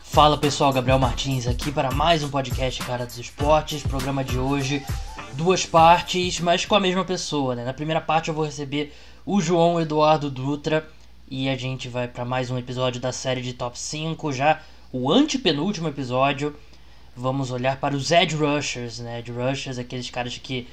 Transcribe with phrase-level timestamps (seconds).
[0.00, 3.82] Fala pessoal, Gabriel Martins aqui para mais um podcast Cara dos Esportes.
[3.82, 4.86] Programa de hoje,
[5.32, 7.64] duas partes, mas com a mesma pessoa, né?
[7.64, 8.94] Na primeira parte eu vou receber
[9.24, 10.88] o João Eduardo Dutra
[11.28, 14.62] e a gente vai para mais um episódio da série de Top 5, já
[14.92, 16.54] o antepenúltimo episódio.
[17.16, 19.18] Vamos olhar para os Edge Rushers, né?
[19.18, 20.68] Edge Rushers, aqueles caras que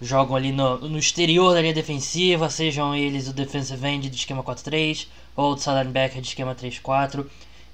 [0.00, 4.42] jogam ali no, no exterior da linha defensiva, sejam eles o defensive end de esquema
[4.42, 5.06] 4-3
[5.36, 7.26] ou o linebacker de esquema 3-4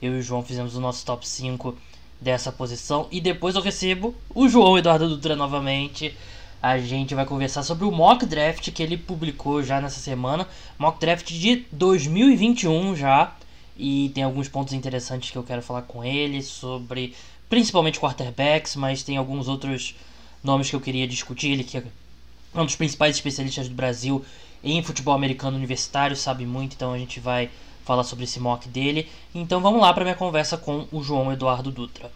[0.05, 1.77] eu e o João fizemos o nosso top 5
[2.21, 3.09] dessa posição.
[3.11, 6.15] E depois eu recebo o João Eduardo Dutra novamente.
[6.63, 10.49] A gente vai conversar sobre o mock draft que ele publicou já nessa semana.
[10.79, 13.35] Mock draft de 2021 já.
[13.77, 17.15] E tem alguns pontos interessantes que eu quero falar com ele sobre
[17.49, 19.97] principalmente quarterbacks, mas tem alguns outros
[20.43, 21.51] nomes que eu queria discutir.
[21.51, 21.83] Ele que
[22.55, 24.25] é um dos principais especialistas do Brasil
[24.63, 27.51] em futebol americano universitário, sabe muito, então a gente vai
[27.85, 29.09] falar sobre esse mock dele.
[29.35, 32.11] Então vamos lá para minha conversa com o João Eduardo Dutra.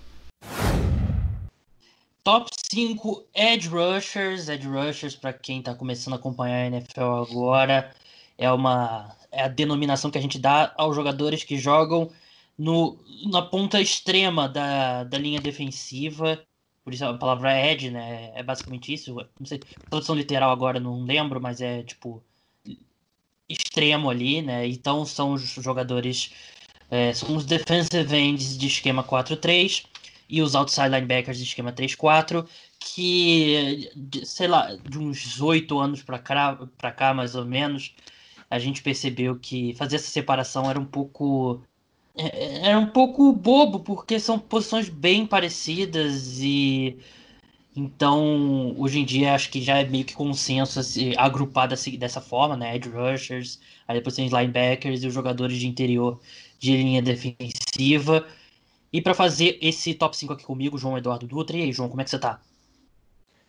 [2.24, 4.48] Top 5 Edge Rushers.
[4.48, 7.90] Edge Rushers, para quem está começando a acompanhar a NFL agora,
[8.36, 12.10] é uma é a denominação que a gente dá aos jogadores que jogam
[12.56, 12.98] no,
[13.30, 16.42] na ponta extrema da, da linha defensiva.
[16.88, 18.32] Por isso a palavra edge, né?
[18.34, 19.14] É basicamente isso.
[19.38, 22.24] Não sei, tradução literal agora não lembro, mas é tipo
[23.46, 24.66] extremo ali, né?
[24.66, 26.32] Então são os jogadores,
[26.90, 29.84] é, são os defensive ends de esquema 4-3
[30.30, 32.48] e os outside linebackers de esquema 3-4,
[32.80, 33.90] que,
[34.24, 37.94] sei lá, de uns oito anos para cá, pra cá, mais ou menos,
[38.48, 41.62] a gente percebeu que fazer essa separação era um pouco
[42.18, 46.98] é, era um pouco bobo, porque são posições bem parecidas e
[47.78, 52.20] então, hoje em dia, acho que já é meio que consenso assim, agrupar dessa, dessa
[52.20, 52.74] forma, né?
[52.74, 56.20] Edge rushers, aí depois tem os linebackers e os jogadores de interior
[56.58, 58.26] de linha defensiva.
[58.92, 61.56] E para fazer esse top 5 aqui comigo, João Eduardo Dutra.
[61.56, 62.40] E aí, João, como é que você tá?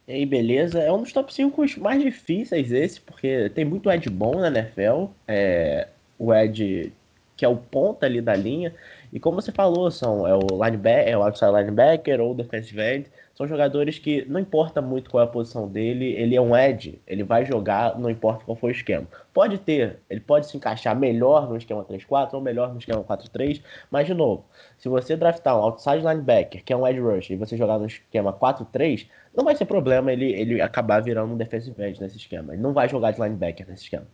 [0.07, 0.79] E aí, beleza?
[0.79, 5.05] É um dos top 5 mais difíceis esse, porque tem muito Ed bom na NFL.
[5.27, 5.87] É,
[6.19, 6.93] o Ed
[7.39, 8.75] que é o ponta ali da linha.
[9.13, 13.09] E como você falou, são é o linebacker, é o outside linebacker ou defensive end
[13.39, 17.01] são jogadores que não importa muito qual é a posição dele, ele é um edge,
[17.07, 19.07] ele vai jogar, não importa qual for o esquema.
[19.33, 23.63] Pode ter, ele pode se encaixar melhor no esquema 3-4 ou melhor no esquema 4-3,
[23.89, 24.43] mas de novo,
[24.77, 27.85] se você draftar um outside linebacker, que é um edge rush, e você jogar no
[27.85, 32.51] esquema 4-3, não vai ser problema ele, ele acabar virando um defensive end nesse esquema.
[32.51, 34.07] Ele não vai jogar de linebacker nesse esquema.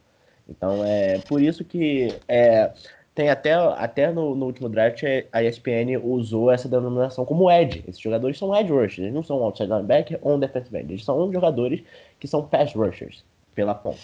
[0.47, 2.71] Então é por isso que é,
[3.15, 7.81] tem até, até no, no, último draft a ESPN usou essa denominação como edge.
[7.87, 10.91] Esses jogadores são edge rushers, eles não são outside linebacker ou defensive end.
[10.91, 11.81] Eles são jogadores
[12.19, 13.23] que são pass rushers
[13.55, 13.97] pela ponta.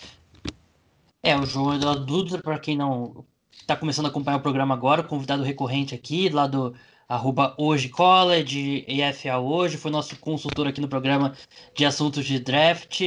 [1.22, 5.44] É, o Eduardo Dutra, para quem não está começando a acompanhar o programa agora, convidado
[5.44, 6.74] recorrente aqui, lá do
[7.08, 11.36] arroba hoje college, EFA hoje, foi nosso consultor aqui no programa
[11.76, 13.02] de assuntos de draft.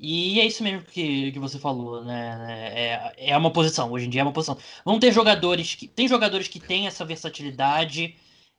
[0.00, 3.12] E é isso mesmo que, que você falou, né?
[3.16, 4.56] É, é uma posição, hoje em dia é uma posição.
[4.84, 5.88] Vão ter jogadores que.
[5.88, 8.14] Tem jogadores que têm essa versatilidade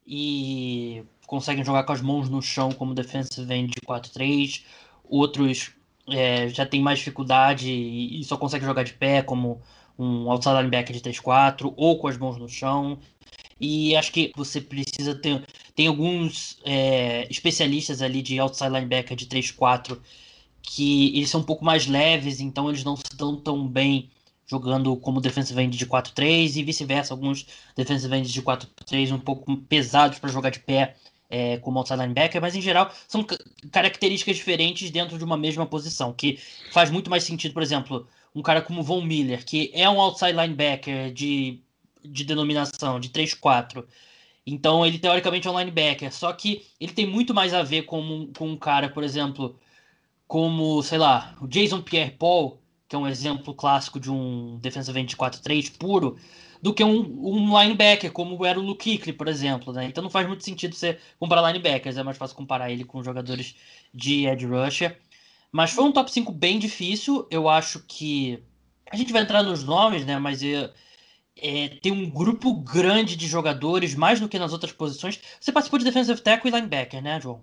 [0.06, 4.64] e conseguem jogar com as mãos no chão como defensive end de 4-3.
[5.06, 5.72] Outros
[6.10, 9.62] é, já tem mais dificuldade e, só conseguem jogar de pé, como
[9.98, 13.00] um outside linebacker de 3-4, ou com as mãos no chão.
[13.60, 15.46] E acho que você precisa ter.
[15.76, 20.00] Tem alguns é, especialistas ali de outside linebacker de 3-4
[20.72, 24.12] que eles são um pouco mais leves, então eles não se dão tão bem
[24.46, 29.58] jogando como defensive end de 4-3 e vice-versa, alguns defensive ends de 4-3 um pouco
[29.58, 30.96] pesados para jogar de pé
[31.28, 33.26] é, como outside linebacker, mas em geral são
[33.72, 36.40] características diferentes dentro de uma mesma posição, que
[36.72, 40.34] faz muito mais sentido, por exemplo, um cara como Von Miller, que é um outside
[40.34, 41.62] linebacker de,
[42.04, 43.84] de denominação de 3-4,
[44.46, 48.32] então ele teoricamente é um linebacker, só que ele tem muito mais a ver com,
[48.38, 49.60] com um cara, por exemplo,
[50.30, 55.10] como, sei lá, o Jason Pierre-Paul, que é um exemplo clássico de um defensive end
[55.10, 56.18] de 4-3 puro,
[56.62, 59.74] do que um, um, linebacker, como era o Luke Kuechly, por exemplo.
[59.74, 59.86] Né?
[59.86, 63.56] Então não faz muito sentido você comparar linebackers, é mais fácil comparar ele com jogadores
[63.92, 65.00] de edge rusher.
[65.52, 68.44] Mas foi um top 5 bem difícil, eu acho que...
[68.92, 70.44] A gente vai entrar nos nomes, né, mas...
[70.44, 70.72] É,
[71.42, 75.20] é, tem um grupo grande de jogadores, mais do que nas outras posições.
[75.40, 77.42] Você participou de defensive tackle e linebacker, né, João?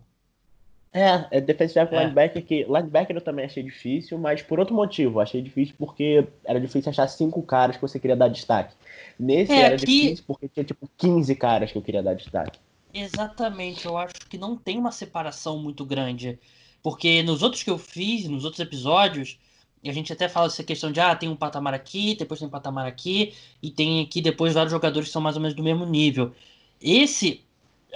[0.93, 2.01] É, é defensive é.
[2.01, 6.61] linebacker que linebacker eu também achei difícil, mas por outro motivo, achei difícil porque era
[6.61, 8.75] difícil achar cinco caras que você queria dar destaque.
[9.19, 9.85] Nesse é, era aqui...
[9.85, 12.59] difícil porque tinha tipo 15 caras que eu queria dar destaque.
[12.95, 16.39] Exatamente, eu acho que não tem uma separação muito grande,
[16.83, 19.39] porque nos outros que eu fiz, nos outros episódios,
[19.85, 22.51] a gente até fala essa questão de, ah, tem um patamar aqui, depois tem um
[22.51, 25.85] patamar aqui, e tem aqui depois vários jogadores que são mais ou menos do mesmo
[25.85, 26.33] nível.
[26.81, 27.45] Esse,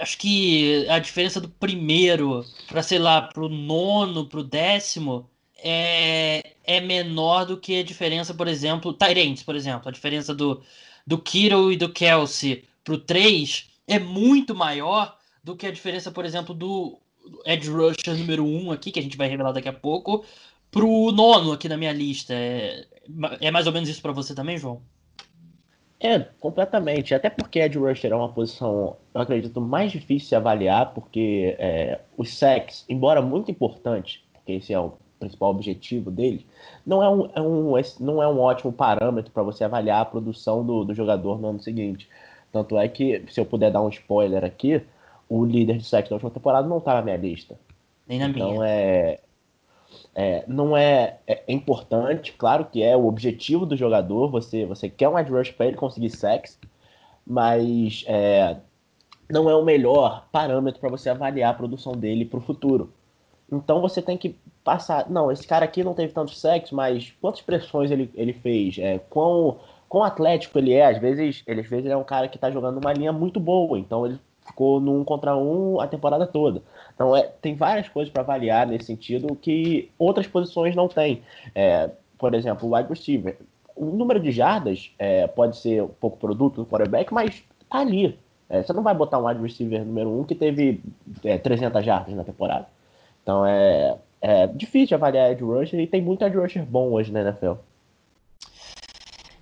[0.01, 5.29] acho que a diferença do primeiro para, sei lá, pro nono, pro décimo,
[5.63, 10.61] é, é menor do que a diferença, por exemplo, Tyrants, por exemplo, a diferença do,
[11.05, 16.25] do Kittle e do Kelsey pro 3 é muito maior do que a diferença, por
[16.25, 16.99] exemplo, do
[17.45, 20.25] Edge Rusher número 1 aqui, que a gente vai revelar daqui a pouco,
[20.71, 22.33] pro nono aqui na minha lista.
[22.33, 22.87] É,
[23.39, 24.81] é mais ou menos isso para você também, João?
[26.03, 27.13] É, completamente.
[27.13, 31.99] Até porque Edge Rusher é uma posição, eu acredito, mais difícil de avaliar, porque é,
[32.17, 36.43] os sacks, embora muito importante, porque esse é o principal objetivo dele,
[36.83, 40.65] não é um, é um, não é um ótimo parâmetro para você avaliar a produção
[40.65, 42.09] do, do jogador no ano seguinte.
[42.51, 44.81] Tanto é que, se eu puder dar um spoiler aqui,
[45.29, 47.59] o líder de sacks da última temporada não está na minha lista.
[48.07, 48.53] Nem na então, minha.
[48.53, 49.19] Então é,
[50.13, 54.89] é, não é, é, é, importante, claro que é o objetivo do jogador, você, você
[54.89, 56.59] quer um edge rush para ele conseguir sacks,
[57.25, 58.57] mas é,
[59.29, 62.93] não é o melhor parâmetro para você avaliar a produção dele para o futuro.
[63.51, 67.41] Então você tem que passar, não, esse cara aqui não teve tantos sacks, mas quantas
[67.41, 71.85] pressões ele, ele fez, é, quão, quão atlético ele é, às vezes, ele, às vezes
[71.85, 75.03] ele é um cara que está jogando uma linha muito boa, então ele ficou num
[75.03, 76.61] contra um a temporada toda.
[76.93, 81.21] Então é, tem várias coisas para avaliar nesse sentido que outras posições não têm.
[81.55, 83.37] É, por exemplo, o wide receiver.
[83.75, 88.17] O número de jardas é, pode ser um pouco produto do quarterback, mas tá ali.
[88.49, 90.83] É, você não vai botar um wide receiver número um que teve
[91.21, 92.67] 300 é, jardas na temporada.
[93.23, 97.21] Então é, é difícil avaliar edge rusher e tem muito edge rusher bom hoje na
[97.21, 97.53] NFL.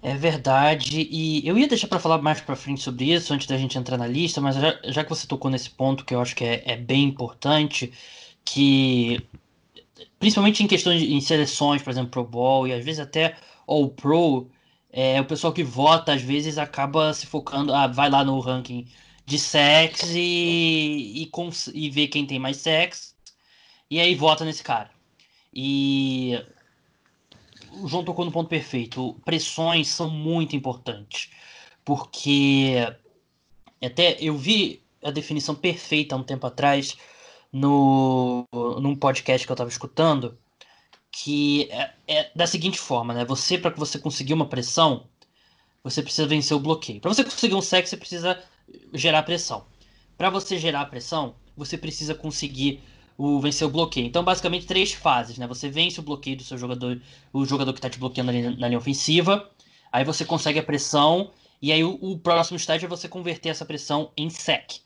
[0.01, 3.57] É verdade, e eu ia deixar para falar mais para frente sobre isso antes da
[3.57, 6.33] gente entrar na lista, mas já, já que você tocou nesse ponto que eu acho
[6.35, 7.91] que é, é bem importante,
[8.45, 9.29] que
[10.19, 13.37] principalmente em questões de, em seleções, por exemplo, Pro Bowl e às vezes até
[13.67, 14.49] All Pro,
[14.91, 18.87] é, o pessoal que vota às vezes acaba se focando, ah, vai lá no ranking
[19.25, 21.31] de sex e, e,
[21.73, 23.15] e vê quem tem mais sex
[23.89, 24.91] e aí vota nesse cara.
[25.53, 26.33] E
[27.81, 29.19] o João tocou no ponto perfeito.
[29.25, 31.29] Pressões são muito importantes.
[31.83, 32.75] Porque
[33.81, 36.97] até eu vi a definição perfeita há um tempo atrás
[37.51, 38.45] no
[38.79, 40.37] num podcast que eu estava escutando
[41.11, 43.25] que é, é, da seguinte forma, né?
[43.25, 45.07] Você para que você conseguir uma pressão,
[45.83, 47.01] você precisa vencer o bloqueio.
[47.01, 48.43] Para você conseguir um sexo, você precisa
[48.93, 49.65] gerar pressão.
[50.17, 52.81] Para você gerar pressão, você precisa conseguir
[53.19, 54.07] o vencer o bloqueio.
[54.07, 55.45] Então, basicamente, três fases, né?
[55.45, 57.01] Você vence o bloqueio do seu jogador,
[57.33, 59.51] o jogador que está te bloqueando ali na linha ofensiva,
[59.91, 61.29] aí você consegue a pressão,
[61.61, 64.79] e aí o, o próximo estágio é você converter essa pressão em sec.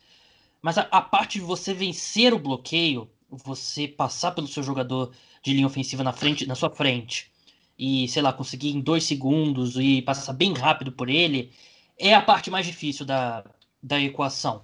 [0.64, 5.12] Mas a, a, parte de você vencer o bloqueio, você passar pelo seu jogador
[5.44, 7.32] de linha ofensiva na frente, na sua frente,
[7.78, 11.52] e, sei lá, conseguir em dois segundos e passar bem rápido por ele,
[12.00, 13.46] é a parte mais difícil da,
[13.82, 14.64] da equação.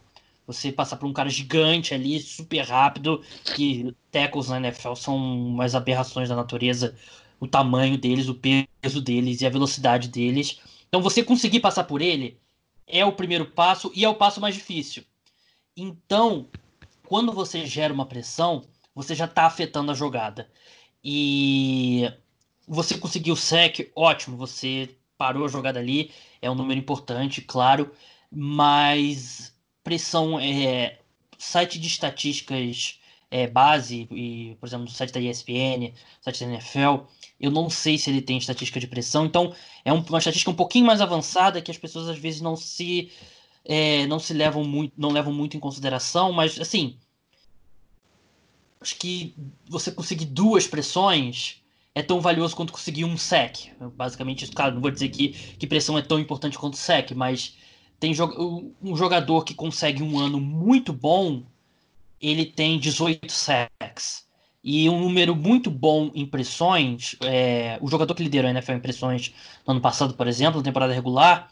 [0.49, 3.21] Você passar por um cara gigante ali, super rápido,
[3.55, 6.97] que tackles na NFL são umas aberrações da natureza,
[7.39, 10.59] o tamanho deles, o peso deles e a velocidade deles.
[10.87, 12.39] Então você conseguir passar por ele
[12.87, 15.03] é o primeiro passo e é o passo mais difícil.
[15.77, 16.47] Então,
[17.05, 18.63] quando você gera uma pressão,
[18.95, 20.49] você já está afetando a jogada.
[21.03, 22.11] E
[22.67, 26.09] você conseguiu o sec, ótimo, você parou a jogada ali,
[26.41, 27.91] é um número importante, claro,
[28.31, 29.53] mas
[29.89, 30.99] pressão é
[31.35, 32.99] site de estatísticas
[33.31, 37.05] é, base, e, por exemplo, no site da ESPN, site da NFL,
[37.39, 39.51] eu não sei se ele tem estatística de pressão, então
[39.83, 43.11] é uma estatística um pouquinho mais avançada que as pessoas às vezes não se
[43.65, 46.95] é, não se levam muito, não levam muito em consideração, mas assim,
[48.79, 49.33] acho que
[49.67, 51.63] você conseguir duas pressões
[51.95, 53.71] é tão valioso quanto conseguir um sec.
[53.95, 57.57] Basicamente, claro, não vou dizer que, que pressão é tão importante quanto sec, mas
[57.99, 58.13] tem
[58.81, 61.43] um jogador que consegue um ano muito bom,
[62.21, 64.27] ele tem 18 sacks.
[64.63, 68.79] E um número muito bom em pressões, é, o jogador que liderou a NFL em
[68.79, 69.33] pressões
[69.65, 71.49] no ano passado, por exemplo, na temporada regular,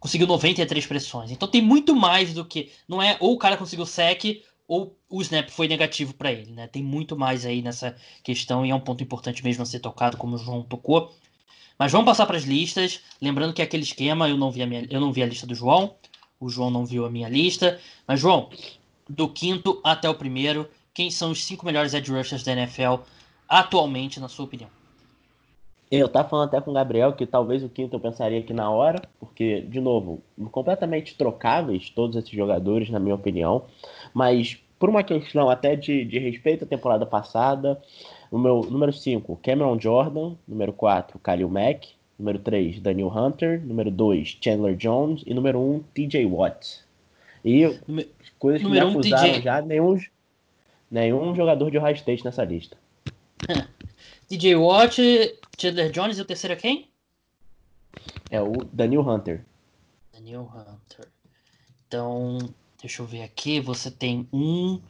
[0.00, 1.30] conseguiu 93 pressões.
[1.30, 2.70] Então tem muito mais do que.
[2.88, 6.52] Não é ou o cara conseguiu sec ou o snap foi negativo para ele.
[6.52, 6.66] Né?
[6.66, 10.16] Tem muito mais aí nessa questão e é um ponto importante mesmo a ser tocado,
[10.16, 11.14] como o João tocou.
[11.78, 13.00] Mas vamos passar para as listas.
[13.20, 15.46] Lembrando que é aquele esquema, eu não, vi a minha, eu não vi a lista
[15.46, 15.94] do João,
[16.40, 17.78] o João não viu a minha lista.
[18.06, 18.48] Mas, João,
[19.08, 23.02] do quinto até o primeiro, quem são os cinco melhores edge rushers da NFL
[23.48, 24.70] atualmente, na sua opinião?
[25.88, 28.68] Eu tava falando até com o Gabriel que talvez o quinto eu pensaria aqui na
[28.70, 33.64] hora, porque, de novo, completamente trocáveis todos esses jogadores, na minha opinião,
[34.12, 37.80] mas por uma questão até de, de respeito à temporada passada,
[38.30, 40.34] O meu número 5, Cameron Jordan.
[40.46, 41.88] Número 4, Khalil Mack.
[42.18, 43.60] Número 3, Daniel Hunter.
[43.64, 45.22] Número 2, Chandler Jones.
[45.26, 46.84] E número 1, TJ Watt.
[47.44, 47.62] E
[48.38, 50.00] coisas que número me acusaram um, já, nenhum,
[50.90, 52.76] nenhum jogador de Ohio State nessa lista.
[54.28, 54.98] TJ Watt,
[55.56, 56.88] Chandler Jones e o terceiro é quem?
[58.30, 59.44] É o Daniel Hunter.
[60.12, 61.08] Daniel Hunter.
[61.86, 62.38] Então,
[62.80, 63.60] deixa eu ver aqui.
[63.60, 64.80] Você tem um,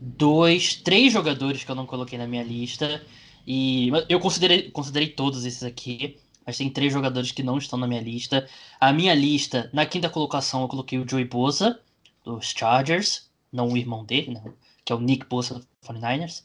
[0.00, 3.04] dois, três jogadores que eu não coloquei na minha lista.
[3.46, 6.16] E eu considerei, considerei todos esses aqui.
[6.46, 8.48] Mas tem três jogadores que não estão na minha lista.
[8.80, 11.78] A minha lista, na quinta colocação, eu coloquei o Joey Bosa,
[12.24, 13.30] dos Chargers.
[13.52, 14.54] Não o irmão dele, não,
[14.84, 16.44] que é o Nick Bosa do 49ers.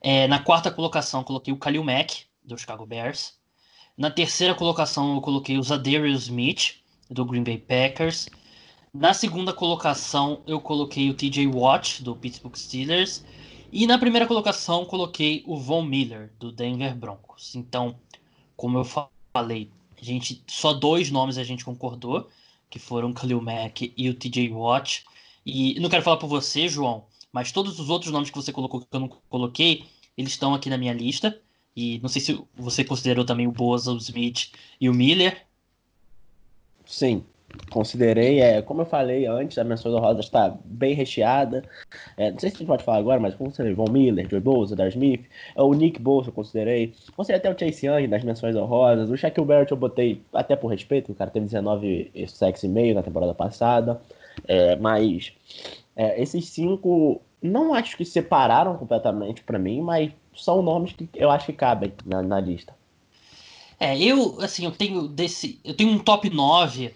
[0.00, 3.34] É, na quarta colocação, eu coloquei o Khalil Mack, do Chicago Bears.
[3.96, 6.76] Na terceira colocação, eu coloquei o Zadarius Smith,
[7.10, 8.28] do Green Bay Packers.
[8.98, 13.24] Na segunda colocação, eu coloquei o TJ Watt, do Pittsburgh Steelers.
[13.70, 17.54] E na primeira colocação, coloquei o Von Miller, do Denver Broncos.
[17.54, 17.94] Então,
[18.56, 18.84] como eu
[19.32, 22.28] falei, a gente, só dois nomes a gente concordou,
[22.68, 25.04] que foram Khalil Mack e o TJ Watt.
[25.46, 28.80] E não quero falar por você, João, mas todos os outros nomes que você colocou
[28.80, 29.84] que eu não coloquei,
[30.16, 31.40] eles estão aqui na minha lista.
[31.76, 34.50] E não sei se você considerou também o Boza, o Smith
[34.80, 35.46] e o Miller.
[36.84, 37.24] Sim,
[37.70, 41.64] considerei, é, como eu falei antes, a menção da Rosa está bem recheada.
[42.16, 44.76] É, não sei se a gente pode falar agora, mas considerei Von Miller, Joey Bosa,
[44.76, 45.24] Dar Smith,
[45.56, 46.94] é, o Nick Bosa eu considerei.
[47.16, 49.10] Considerei até o Chase Young das menções honrosas.
[49.10, 52.94] O Shaquille Barrett eu botei até por respeito, o cara teve 19 sacks e meio
[52.94, 54.00] na temporada passada.
[54.46, 55.32] É, mas
[55.96, 61.30] é, esses cinco não acho que separaram completamente para mim, mas são nomes que eu
[61.30, 62.76] acho que cabem na, na lista.
[63.80, 65.60] É, eu, assim, eu tenho desse.
[65.64, 66.92] Eu tenho um top 9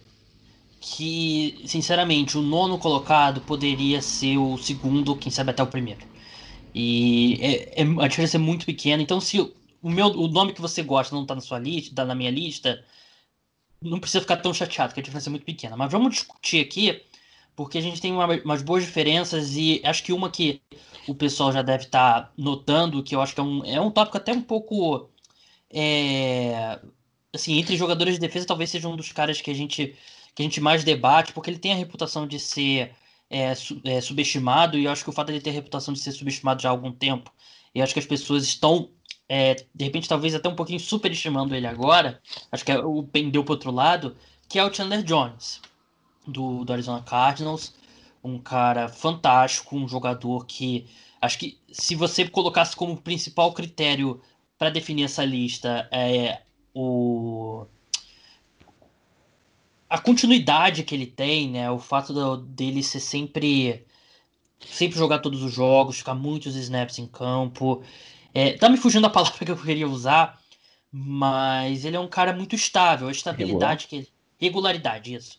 [0.82, 6.00] que, sinceramente, o nono colocado poderia ser o segundo, quem sabe até o primeiro.
[6.74, 9.00] E é, é, a diferença é muito pequena.
[9.00, 9.54] Então, se o,
[9.88, 12.84] meu, o nome que você gosta não está na sua lista, tá na minha lista,
[13.80, 15.76] não precisa ficar tão chateado, que a diferença é muito pequena.
[15.76, 17.00] Mas vamos discutir aqui,
[17.54, 20.60] porque a gente tem uma, umas boas diferenças e acho que uma que
[21.06, 23.90] o pessoal já deve estar tá notando, que eu acho que é um, é um
[23.90, 25.08] tópico até um pouco.
[25.70, 26.80] É,
[27.32, 29.96] assim, entre jogadores de defesa, talvez seja um dos caras que a gente
[30.34, 32.94] que a gente mais debate, porque ele tem a reputação de ser
[33.28, 35.92] é, su é, subestimado, e eu acho que o fato de ele ter a reputação
[35.92, 37.32] de ser subestimado já há algum tempo,
[37.74, 38.90] e acho que as pessoas estão,
[39.28, 42.20] é, de repente, talvez até um pouquinho superestimando ele agora,
[42.50, 44.16] acho que é, o pendeu para outro lado,
[44.48, 45.60] que é o Chandler Jones,
[46.26, 47.74] do, do Arizona Cardinals,
[48.22, 50.86] um cara fantástico, um jogador que
[51.20, 54.20] acho que se você colocasse como principal critério
[54.58, 56.42] para definir essa lista é
[56.74, 57.66] o
[59.92, 61.70] a continuidade que ele tem, né?
[61.70, 63.84] O fato do, dele ser sempre
[64.58, 67.82] sempre jogar todos os jogos, ficar muitos snaps em campo.
[68.32, 70.40] É, tá me fugindo a palavra que eu queria usar,
[70.90, 73.88] mas ele é um cara muito estável, a estabilidade Regular.
[73.88, 74.08] que ele,
[74.38, 75.38] regularidade isso.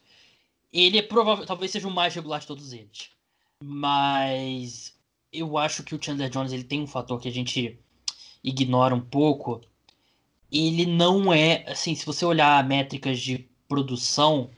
[0.72, 3.10] Ele é provável, talvez seja o mais regular de todos eles.
[3.60, 4.93] Mas
[5.31, 7.79] eu acho que o Chandler Jones ele tem um fator que a gente
[8.43, 9.62] ignora um pouco.
[10.51, 14.51] Ele não é, assim, se você olhar métricas de produção,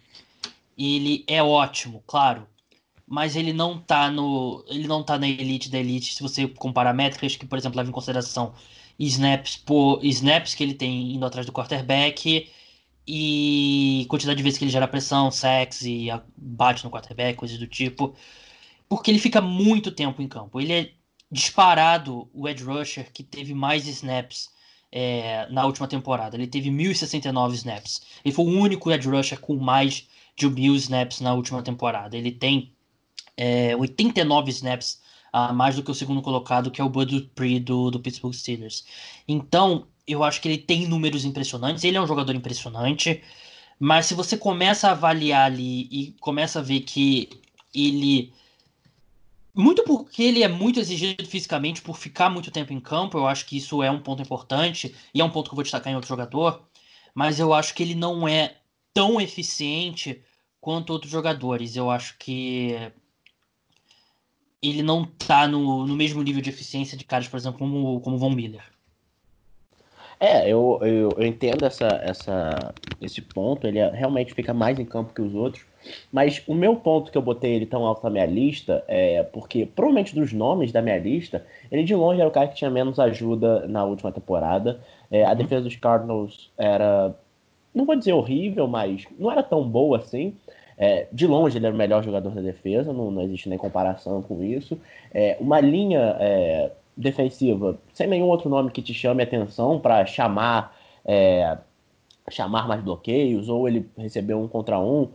[0.78, 2.46] ele é ótimo, claro.
[3.08, 4.66] Mas ele não tá no.
[4.68, 6.16] Ele não tá na elite da elite.
[6.16, 8.54] Se você comparar métricas que, por exemplo, leva em consideração
[9.00, 12.50] snaps por snaps que ele tem indo atrás do quarterback
[13.08, 17.68] e quantidade de vezes que ele gera pressão, sex e bate no quarterback, coisas do
[17.68, 18.16] tipo.
[18.90, 20.60] Porque ele fica muito tempo em campo.
[20.60, 20.92] Ele é
[21.32, 24.50] disparado o edge rusher que teve mais snaps
[24.92, 26.36] é, na última temporada.
[26.36, 28.02] Ele teve 1.069 snaps.
[28.24, 32.16] Ele foi o único edge rusher com mais de 1.000 snaps na última temporada.
[32.18, 32.72] Ele tem
[33.38, 35.02] é, 89 snaps
[35.32, 38.34] a mais do que o segundo colocado, que é o Bud Dupree do, do Pittsburgh
[38.34, 38.86] Steelers.
[39.28, 41.84] Então, eu acho que ele tem números impressionantes.
[41.84, 43.22] Ele é um jogador impressionante.
[43.80, 47.30] Mas se você começa a avaliar ali e começa a ver que
[47.74, 48.32] ele
[49.56, 53.46] muito porque ele é muito exigido fisicamente por ficar muito tempo em campo, eu acho
[53.46, 55.96] que isso é um ponto importante e é um ponto que eu vou destacar em
[55.96, 56.62] outro jogador,
[57.14, 58.58] mas eu acho que ele não é
[58.94, 60.22] tão eficiente
[60.60, 61.76] quanto outros jogadores.
[61.76, 62.92] Eu acho que
[64.62, 68.18] ele não tá no, no mesmo nível de eficiência de caras, por exemplo, como, como
[68.18, 68.64] Von Miller.
[70.20, 75.14] É, eu, eu, eu entendo essa, essa, esse ponto, ele realmente fica mais em campo
[75.14, 75.64] que os outros.
[76.12, 79.66] Mas o meu ponto que eu botei ele tão alto na minha lista é porque,
[79.66, 83.00] provavelmente dos nomes da minha lista, ele de longe era o cara que tinha menos
[83.00, 84.80] ajuda na última temporada.
[85.12, 85.36] É, a uhum.
[85.36, 87.16] defesa dos Cardinals era,
[87.74, 90.36] não vou dizer horrível, mas não era tão boa assim.
[90.78, 94.22] É, de longe ele era o melhor jogador da defesa, não, não existe nem comparação
[94.22, 94.78] com isso.
[95.14, 100.76] É, uma linha é, defensiva, sem nenhum outro nome que te chame atenção para chamar
[101.06, 101.58] é,
[102.30, 105.10] chamar mais bloqueios ou ele receber um contra um.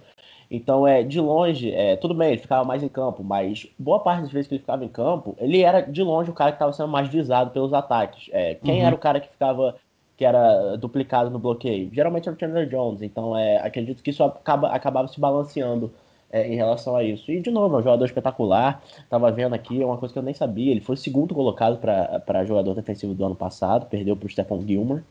[0.50, 4.22] Então, é, de longe, é, tudo bem, ele ficava mais em campo, mas boa parte
[4.22, 6.72] das vezes que ele ficava em campo, ele era de longe o cara que estava
[6.72, 8.28] sendo mais visado pelos ataques.
[8.32, 8.86] É, quem uhum.
[8.86, 9.76] era o cara que ficava
[10.16, 11.88] que era duplicado no bloqueio?
[11.92, 15.92] Geralmente era o Chandler Jones, então é, acredito que isso acaba, acabava se balanceando
[16.32, 17.30] é, em relação a isso.
[17.30, 18.82] E, de novo, é um jogador espetacular.
[19.08, 20.72] Tava vendo aqui, é uma coisa que eu nem sabia.
[20.72, 25.02] Ele foi segundo colocado para jogador defensivo do ano passado, perdeu para o Stephon Gilmore.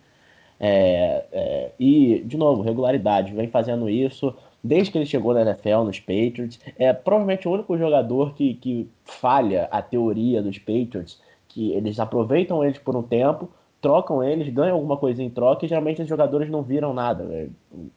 [0.59, 5.83] É, é, e, de novo, regularidade, vem fazendo isso desde que ele chegou na NFL,
[5.85, 6.59] nos Patriots.
[6.77, 12.63] É provavelmente o único jogador que, que falha a teoria dos Patriots, que eles aproveitam
[12.63, 13.49] eles por um tempo,
[13.81, 17.23] trocam eles, ganham alguma coisa em troca e geralmente os jogadores não viram nada.
[17.31, 17.47] É,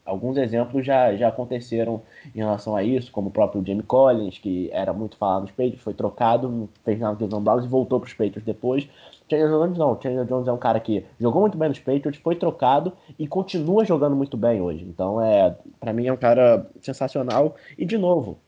[0.04, 2.02] alguns exemplos já, já aconteceram
[2.34, 5.82] em relação a isso, como o próprio Jamie Collins, que era muito falado nos Patriots,
[5.82, 8.88] foi trocado, fez nada com os Browns e voltou para os Patriots depois.
[9.32, 12.36] Chandler Jones não, Chandler Jones é um cara que jogou muito bem nos Patriots, foi
[12.36, 14.84] trocado e continua jogando muito bem hoje.
[14.84, 18.38] Então, é, para mim é um cara sensacional e de novo,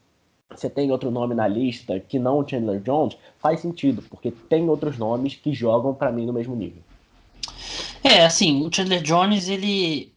[0.50, 4.68] você tem outro nome na lista que não o Chandler Jones, faz sentido, porque tem
[4.68, 6.82] outros nomes que jogam para mim no mesmo nível.
[8.02, 10.12] É, assim, o Chandler Jones, ele.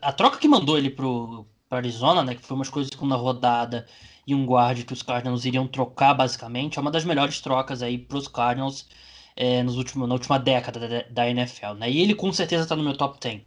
[0.00, 2.36] A troca que mandou ele pro, pro Arizona, né?
[2.36, 3.84] Que foi umas coisas de segunda rodada
[4.24, 7.98] e um guarde que os Cardinals iriam trocar, basicamente, é uma das melhores trocas aí
[7.98, 8.86] pros Cardinals
[9.36, 11.90] é, nos últimos, na última década da, da NFL, né?
[11.90, 13.42] E ele com certeza tá no meu top 10.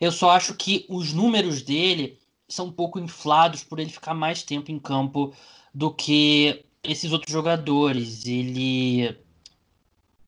[0.00, 2.18] Eu só acho que os números dele
[2.48, 5.34] são um pouco inflados por ele ficar mais tempo em campo
[5.74, 8.26] do que esses outros jogadores.
[8.26, 9.16] Ele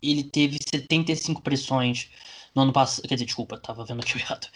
[0.03, 2.11] ele teve 75 pressões
[2.55, 3.07] no ano passado.
[3.09, 4.49] Quer dizer, desculpa, tava vendo aqui errado.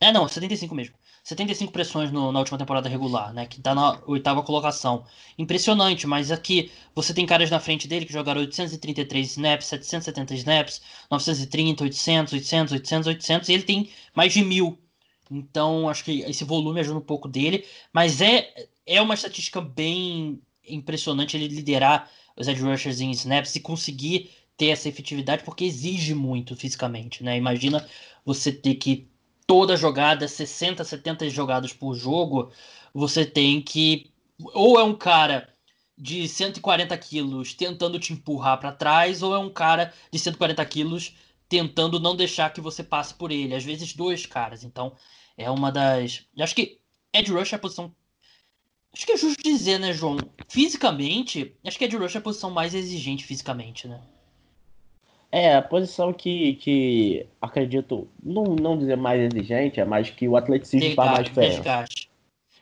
[0.00, 0.94] É, não, 75 mesmo.
[1.24, 3.46] 75 pressões no, na última temporada regular, né?
[3.46, 5.04] Que tá na oitava colocação.
[5.36, 10.82] Impressionante, mas aqui você tem caras na frente dele que jogaram 833 snaps, 770 snaps,
[11.10, 14.78] 930, 800, 800, 800, 800, e ele tem mais de mil.
[15.28, 18.48] Então, acho que esse volume ajuda um pouco dele, mas é,
[18.86, 24.68] é uma estatística bem impressionante ele liderar os edge rushers em snaps e conseguir ter
[24.68, 27.36] essa efetividade, porque exige muito fisicamente, né?
[27.36, 27.86] Imagina
[28.24, 29.08] você ter que
[29.46, 32.50] toda jogada, 60, 70 jogadas por jogo,
[32.92, 34.10] você tem que
[34.52, 35.48] ou é um cara
[35.96, 41.16] de 140 quilos tentando te empurrar para trás, ou é um cara de 140 quilos
[41.48, 43.54] tentando não deixar que você passe por ele.
[43.54, 44.64] Às vezes dois caras.
[44.64, 44.94] Então
[45.36, 46.24] é uma das.
[46.38, 46.80] Acho que
[47.14, 47.94] Ed Rush é a posição.
[48.92, 50.16] Acho que é justo dizer, né, João?
[50.48, 54.02] Fisicamente, acho que Ed Rush é a posição mais exigente fisicamente, né?
[55.30, 60.36] É, a posição que, que acredito, não, não dizer mais exigente, é mais que o
[60.36, 61.56] atleticismo faz mais diferença.
[61.56, 62.10] Desgaste.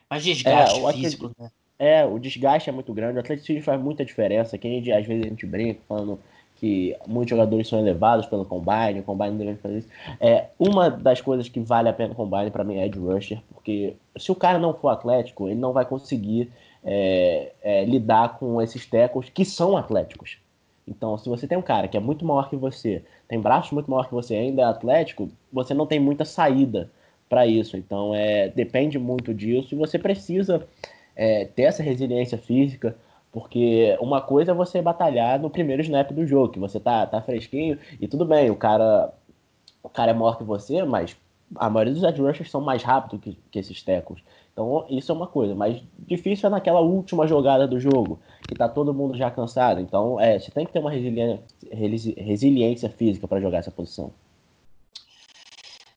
[0.09, 1.49] Mais desgaste é, físico, né?
[1.77, 4.57] É, o desgaste é muito grande, o atleticismo faz muita diferença.
[4.57, 6.19] Quem às vezes a gente brinca falando
[6.55, 9.89] que muitos jogadores são elevados pelo combine, o combine não deve fazer isso.
[10.19, 13.39] É, uma das coisas que vale a pena o combine para mim é Ed Rusher,
[13.53, 16.49] porque se o cara não for atlético, ele não vai conseguir
[16.83, 20.37] é, é, lidar com esses tecos que são atléticos.
[20.87, 23.89] Então, se você tem um cara que é muito maior que você, tem braços muito
[23.89, 26.91] maior que você, ainda é atlético, você não tem muita saída
[27.27, 27.75] para isso.
[27.75, 30.65] Então, é, depende muito disso e você precisa
[31.15, 32.95] é, ter essa resiliência física,
[33.31, 37.21] porque uma coisa é você batalhar no primeiro snap do jogo, que você tá, tá
[37.21, 39.11] fresquinho e tudo bem, o cara,
[39.81, 41.17] o cara é maior que você, mas
[41.55, 44.21] a maioria dos edge rushers são mais rápidos que, que esses tecos.
[44.55, 48.69] Então, isso é uma coisa, mas difícil é naquela última jogada do jogo, que tá
[48.69, 49.81] todo mundo já cansado.
[49.81, 54.13] Então, é, você tem que ter uma resiliência, física para jogar essa posição.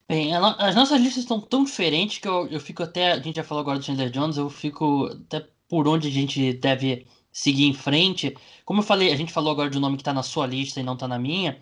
[0.09, 3.13] Bem, as nossas listas estão tão diferentes que eu, eu fico até.
[3.13, 6.53] A gente já falou agora do Chandler Jones, eu fico até por onde a gente
[6.55, 8.37] deve seguir em frente.
[8.65, 10.81] Como eu falei, a gente falou agora de um nome que está na sua lista
[10.81, 11.57] e não está na minha.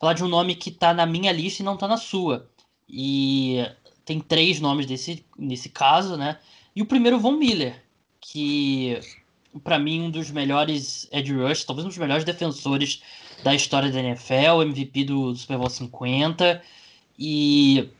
[0.00, 2.48] Falar de um nome que está na minha lista e não está na sua.
[2.88, 3.66] E
[4.08, 6.38] tem três nomes desse, nesse caso, né?
[6.74, 7.84] E o primeiro, Von Miller,
[8.18, 8.98] que
[9.62, 13.02] para mim um dos melhores edge rush, talvez um dos melhores defensores
[13.44, 16.62] da história da NFL, MVP do Super Bowl 50.
[17.18, 17.90] E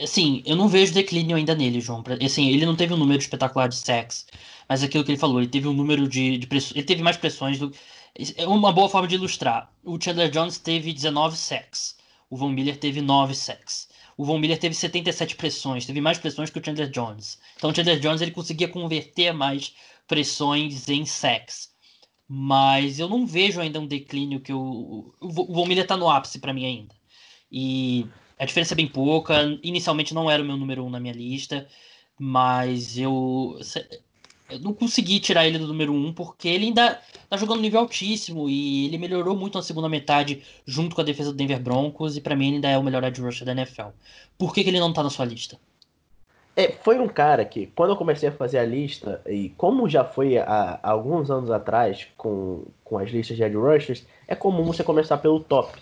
[0.00, 2.02] assim, eu não vejo declínio ainda nele, João.
[2.24, 4.26] Assim, ele não teve um número espetacular de sacks,
[4.68, 7.56] mas aquilo que ele falou, ele teve um número de, de ele teve mais pressões
[7.56, 7.72] do
[8.36, 9.72] é uma boa forma de ilustrar.
[9.84, 11.96] O Chandler Jones teve 19 sacks.
[12.28, 16.50] O Von Miller teve 9 sacks o Von Miller teve 77 pressões, teve mais pressões
[16.50, 17.38] que o Chandler Jones.
[17.56, 19.74] Então o Chandler Jones ele conseguia converter mais
[20.06, 21.72] pressões em sacks.
[22.28, 26.38] Mas eu não vejo ainda um declínio que o, o Von Miller tá no ápice
[26.38, 26.94] para mim ainda.
[27.50, 28.06] E
[28.38, 29.58] a diferença é bem pouca.
[29.62, 31.68] Inicialmente não era o meu número um na minha lista,
[32.18, 33.58] mas eu
[34.52, 38.48] eu não consegui tirar ele do número 1 porque ele ainda tá jogando nível altíssimo
[38.48, 42.20] e ele melhorou muito na segunda metade junto com a defesa do Denver Broncos e
[42.20, 43.88] para mim ele ainda é o melhor edge rusher da NFL.
[44.38, 45.58] Por que, que ele não tá na sua lista?
[46.54, 50.04] É, foi um cara que, quando eu comecei a fazer a lista, e como já
[50.04, 54.64] foi há, há alguns anos atrás com, com as listas de edge rushers, é comum
[54.64, 55.80] você começar pelo top.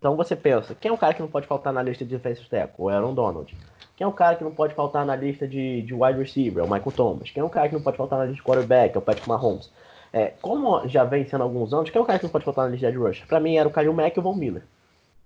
[0.00, 2.48] Então você pensa, quem é o cara que não pode faltar na lista de defensive
[2.48, 2.74] tackle?
[2.78, 3.54] O Aaron Donald.
[4.00, 6.64] Quem é o cara que não pode faltar na lista de, de wide receiver?
[6.64, 7.30] É o Michael Thomas.
[7.30, 8.96] Quem é o cara que não pode faltar na lista de quarterback?
[8.96, 9.70] É o Patrick Mahomes.
[10.10, 12.64] É, como já vem sendo alguns anos, quem é o cara que não pode faltar
[12.64, 13.26] na lista de rusher?
[13.26, 14.62] Pra mim era o Kyle Mack e o Von Miller.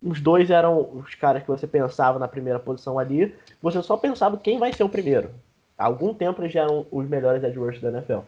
[0.02, 3.32] Os dois eram os caras que você pensava na primeira posição ali.
[3.62, 5.30] Você só pensava quem vai ser o primeiro.
[5.78, 8.22] Há algum tempo eles já eram os melhores edge rushers da NFL.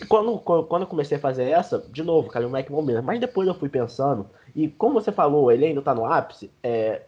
[0.00, 3.48] E quando, quando eu comecei a fazer essa, de novo, Kalil Mack Miller, mas depois
[3.48, 7.02] eu fui pensando, e como você falou, ele ainda tá no ápice, é,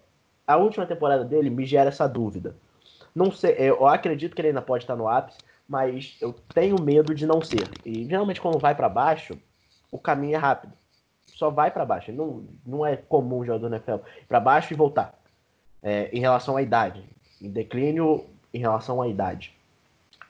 [0.47, 2.55] a última temporada dele me gera essa dúvida.
[3.15, 7.15] Não sei, eu acredito que ele ainda pode estar no ápice, mas eu tenho medo
[7.15, 7.69] de não ser.
[7.85, 9.39] E geralmente quando vai para baixo,
[9.91, 10.73] o caminho é rápido
[11.37, 12.11] só vai para baixo.
[12.13, 15.15] Não, não é comum jogador na NFL para baixo e voltar.
[15.83, 17.05] É, em relação à idade.
[17.41, 19.53] Em declínio em relação à idade.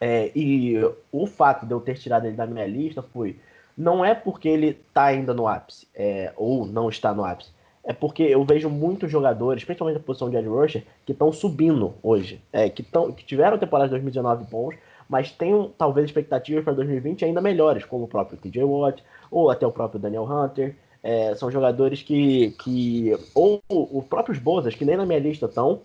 [0.00, 0.74] É, e
[1.12, 3.38] o fato de eu ter tirado ele da minha lista foi.
[3.78, 7.50] Não é porque ele está ainda no ápice, é, ou não está no ápice.
[7.86, 11.94] É porque eu vejo muitos jogadores, principalmente na posição de Ed rusher, que estão subindo
[12.02, 12.42] hoje.
[12.52, 14.74] É, que, tão, que tiveram temporada de 2019 bons,
[15.08, 19.64] mas tem talvez expectativas para 2020 ainda melhores, como o próprio TJ Watt, ou até
[19.64, 20.74] o próprio Daniel Hunter.
[21.00, 23.16] É, são jogadores que, que.
[23.32, 25.80] Ou os próprios Bozas, que nem na minha lista estão,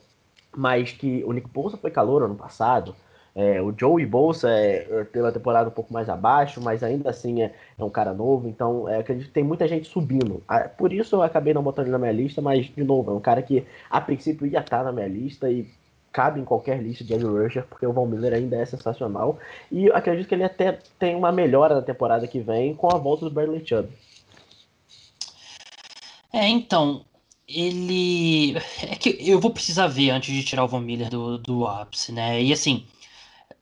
[0.56, 2.96] mas que o Nick Bolsa foi calor ano passado.
[3.34, 7.41] É, o Joey Bolsa é, teve a temporada um pouco mais abaixo, mas ainda assim
[7.41, 10.44] é, é um cara novo, então é, acredito que tem muita gente subindo.
[10.48, 13.13] Ah, por isso eu acabei não botando ele na minha lista, mas de novo, é
[13.13, 15.65] um cara que a princípio ia estar na minha lista e
[16.12, 19.39] cabe em qualquer lista de Edge Rusher, porque o Von Miller ainda é sensacional.
[19.72, 23.26] E acredito que ele até tem uma melhora na temporada que vem com a volta
[23.26, 23.89] do Bradley Chubb.
[26.34, 27.06] É, então,
[27.48, 28.58] ele.
[28.82, 32.12] É que eu vou precisar ver antes de tirar o Von Miller do, do ápice,
[32.12, 32.41] né?
[32.41, 32.86] E assim,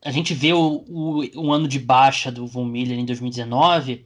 [0.04, 4.06] a gente vê o, o, o ano de baixa do Von Miller em 2019,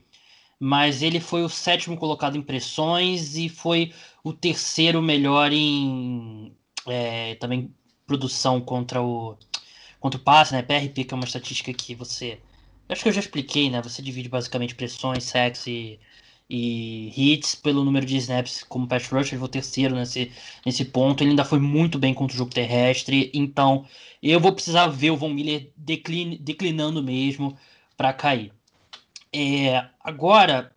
[0.60, 6.56] mas ele foi o sétimo colocado em pressões e foi o terceiro melhor em
[6.88, 7.74] é, também
[8.06, 9.38] produção contra o
[10.00, 10.62] contra o passe, né?
[10.62, 12.40] PRP, que é uma estatística que você.
[12.90, 13.82] Acho que eu já expliquei, né?
[13.82, 15.98] Você divide basicamente pressões, sexo e
[16.56, 20.32] e hits pelo número de snaps como pass rush, ele foi terceiro nesse,
[20.64, 21.24] nesse ponto.
[21.24, 23.88] Ele ainda foi muito bem contra o jogo terrestre, então
[24.22, 27.58] eu vou precisar ver o Von Miller decline, declinando mesmo
[27.98, 28.54] para cair.
[29.34, 30.72] É, agora,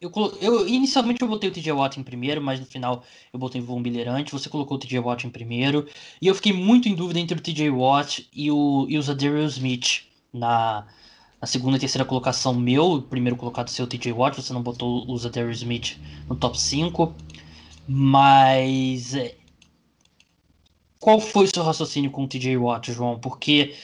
[0.00, 3.60] eu, eu, inicialmente eu botei o TJ Watt em primeiro, mas no final eu botei
[3.60, 4.32] o Von Miller antes.
[4.32, 5.86] Você colocou o TJ Watt em primeiro.
[6.22, 9.56] E eu fiquei muito em dúvida entre o TJ Watt e o, e o Zadarius
[9.56, 10.86] Smith na,
[11.42, 15.04] na segunda e terceira colocação meu, o primeiro colocado seu TJ Watt, você não botou
[15.10, 17.12] o Zadarius Smith no top 5,
[17.88, 19.34] mas é,
[21.00, 23.18] qual foi o seu raciocínio com o TJ Watt, João?
[23.18, 23.74] Porque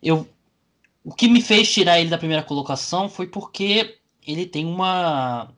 [0.00, 0.28] eu
[1.04, 5.48] o que me fez tirar ele da primeira colocação foi porque ele tem uma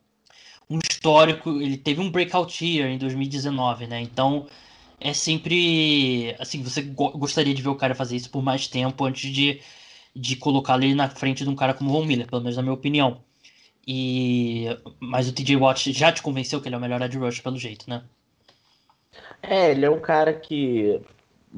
[0.68, 4.00] um histórico, ele teve um breakout year em 2019, né?
[4.00, 4.46] Então
[4.98, 9.04] é sempre assim, você go gostaria de ver o cara fazer isso por mais tempo
[9.04, 9.60] antes de
[10.14, 12.74] de colocá-lo na frente de um cara como o Von Miller, pelo menos na minha
[12.74, 13.20] opinião.
[13.86, 14.66] E
[14.98, 17.56] mas o TJ Watt já te convenceu que ele é o melhor edge rush pelo
[17.56, 18.02] jeito, né?
[19.42, 21.00] É, ele é um cara que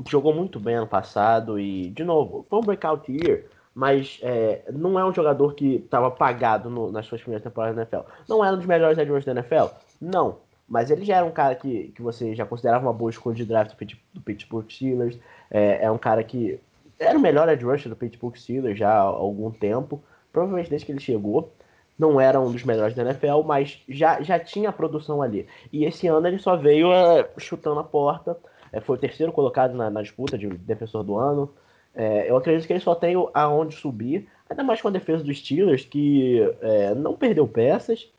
[0.08, 4.98] jogou muito bem ano passado e de novo foi um breakout year, mas é, não
[4.98, 8.10] é um jogador que estava apagado no, nas suas primeiras temporadas da NFL.
[8.28, 10.38] Não era um dos melhores edge rushers da NFL, não.
[10.68, 13.44] Mas ele já era um cara que, que você já considerava uma boa escolha de
[13.44, 13.74] draft
[14.14, 15.18] do Pittsburgh Steelers.
[15.50, 16.58] É, é um cara que
[17.02, 20.92] era o melhor edge rusher do Pittsburgh Steelers já há algum tempo, provavelmente desde que
[20.92, 21.52] ele chegou.
[21.98, 25.46] Não era um dos melhores da NFL, mas já, já tinha a produção ali.
[25.72, 28.36] E esse ano ele só veio é, chutando a porta.
[28.72, 31.52] É, foi o terceiro colocado na, na disputa de defensor do ano.
[31.94, 35.38] É, eu acredito que ele só tem aonde subir, ainda mais com a defesa dos
[35.38, 38.10] Steelers, que é, não perdeu peças,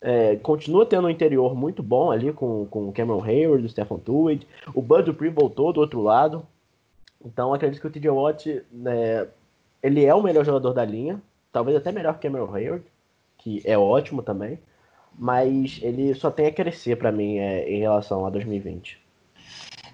[0.00, 3.98] é, continua tendo um interior muito bom ali com, com o Cameron Hayward, o Stephen
[3.98, 6.46] Tuitt, o Bud Dupree voltou do outro lado,
[7.24, 9.26] então acredito que o TJ Watt, né,
[9.82, 11.20] ele é o melhor jogador da linha,
[11.52, 12.84] talvez até melhor que Cameron Hayward,
[13.38, 14.58] que é ótimo também,
[15.18, 19.06] mas ele só tem a crescer para mim é, em relação a 2020.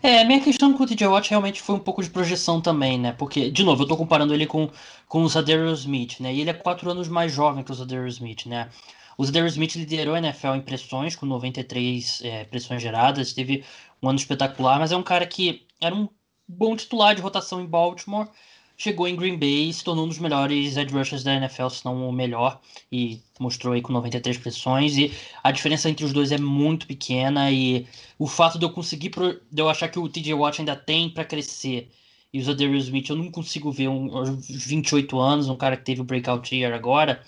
[0.02, 3.12] É, minha questão com o TJ Watt realmente foi um pouco de projeção também, né?
[3.12, 4.68] Porque, de novo, eu tô comparando ele com,
[5.06, 6.34] com o Zadarius Smith, né?
[6.34, 8.68] E ele é quatro anos mais jovem que o Zadarius Smith, né?
[9.16, 13.64] O Zadarius Smith liderou a NFL em pressões, com 93 é, pressões geradas, teve
[14.02, 16.08] um ano espetacular, mas é um cara que era um
[16.56, 18.28] bom titular de rotação em Baltimore.
[18.76, 22.08] chegou em Green Bay se tornou um dos melhores edge rushers da NFL, se não
[22.08, 22.60] o melhor,
[22.90, 25.12] e mostrou aí com 93 pressões, e
[25.42, 27.86] a diferença entre os dois é muito pequena, e
[28.18, 31.08] o fato de eu conseguir, pro, de eu achar que o TJ Watt ainda tem
[31.10, 31.90] para crescer,
[32.32, 35.84] e o Zadarius Smith, eu não consigo ver um, aos 28 anos, um cara que
[35.84, 37.22] teve o breakout year agora,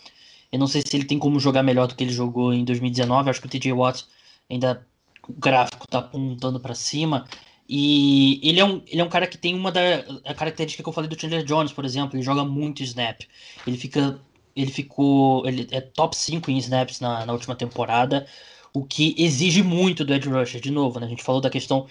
[0.51, 3.31] eu não sei se ele tem como jogar melhor do que ele jogou em 2019,
[3.31, 4.05] acho que o TJ Watt
[4.51, 4.87] ainda,
[5.29, 7.27] o gráfico tá apontando para cima,
[7.69, 9.81] e ele é um, ele é um cara que tem uma da
[10.25, 13.23] a característica que eu falei do Chandler Jones, por exemplo, ele joga muito snap.
[13.67, 14.21] Ele fica
[14.55, 18.27] ele ficou ele é top 5 em snaps na, na última temporada,
[18.73, 20.61] o que exige muito do Ed rusher.
[20.61, 21.07] De novo, né?
[21.07, 21.87] A gente falou da questão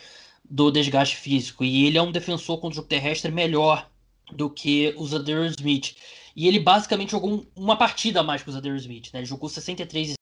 [0.50, 3.90] do desgaste físico e ele é um defensor contra o terrestre melhor
[4.32, 5.96] do que o Zadar Smith.
[6.36, 9.20] E ele basicamente jogou uma partida a mais que o Zadar Smith, né?
[9.20, 10.14] Ele jogou 63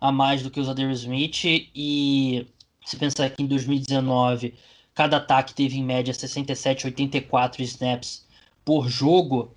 [0.00, 2.46] a mais do que o Zadar Smith e
[2.84, 4.54] se pensar que em 2019
[4.94, 8.26] cada ataque teve em média 67, 84 snaps
[8.64, 9.54] por jogo,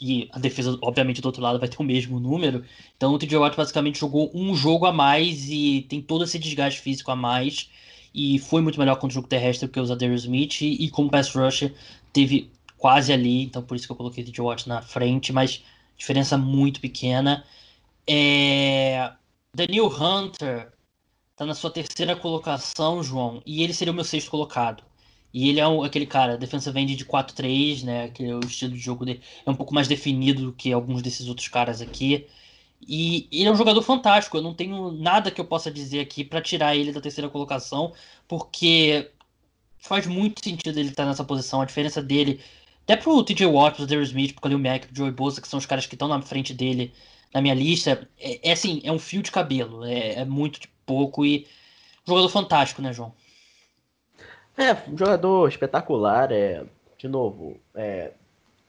[0.00, 2.64] e a defesa, obviamente, do outro lado vai ter o mesmo número.
[2.96, 6.80] Então o TJ Watt basicamente jogou um jogo a mais e tem todo esse desgaste
[6.80, 7.68] físico a mais.
[8.14, 10.60] E foi muito melhor contra o jogo terrestre do que o Zadarius Smith.
[10.60, 11.74] E, e como pass rusher,
[12.12, 13.42] teve quase ali.
[13.42, 15.32] Então por isso que eu coloquei o TJ Watt na frente.
[15.32, 15.64] Mas
[15.96, 17.44] diferença muito pequena.
[18.06, 19.12] É...
[19.52, 20.72] Daniel Hunter
[21.38, 24.82] tá na sua terceira colocação, João, e ele seria o meu sexto colocado.
[25.32, 28.08] E ele é um, aquele cara, defensive end de 4-3, né?
[28.08, 31.02] Que é o estilo de jogo dele é um pouco mais definido do que alguns
[31.02, 32.26] desses outros caras aqui.
[32.80, 34.36] E ele é um jogador fantástico.
[34.36, 37.92] Eu não tenho nada que eu possa dizer aqui para tirar ele da terceira colocação,
[38.26, 39.10] porque
[39.78, 41.60] faz muito sentido ele estar nessa posição.
[41.60, 42.40] A diferença dele,
[42.84, 45.58] até pro TJ Watt, pro Darius Smith, pro Khalil Mack, pro Joey Bosa, que são
[45.58, 46.92] os caras que estão na frente dele
[47.34, 49.84] na minha lista, é, é assim, é um fio de cabelo.
[49.84, 51.46] É, é muito tipo, pouco e
[52.06, 53.12] jogador fantástico, né, João?
[54.56, 56.64] É, um jogador espetacular, é,
[56.96, 58.12] de novo, é,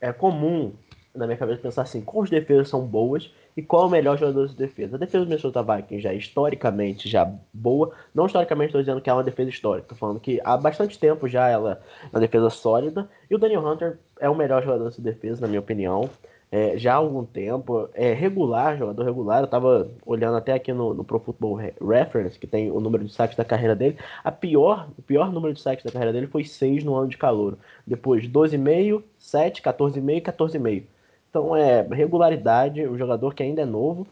[0.01, 0.73] é comum
[1.15, 4.47] na minha cabeça pensar assim, quais defesas são boas e qual é o melhor jogador
[4.47, 4.95] de defesa.
[4.95, 9.09] A defesa do Minnesota Vikings já é historicamente já boa, não historicamente estou dizendo que
[9.09, 12.49] é uma defesa histórica, estou falando que há bastante tempo já ela é uma defesa
[12.49, 16.09] sólida, e o Daniel Hunter é o melhor jogador de defesa, na minha opinião
[16.51, 17.89] é, já há algum tempo.
[17.93, 19.41] É regular, jogador regular.
[19.41, 23.13] Eu tava olhando até aqui no, no Pro Football Reference, que tem o número de
[23.13, 23.97] saques da carreira dele.
[24.23, 27.17] A pior, o pior número de saques da carreira dele foi 6 no ano de
[27.17, 27.57] calor.
[27.85, 30.83] Depois 12,5, 7, 14,5 e 14,5.
[31.29, 34.07] Então é regularidade, o jogador que ainda é novo.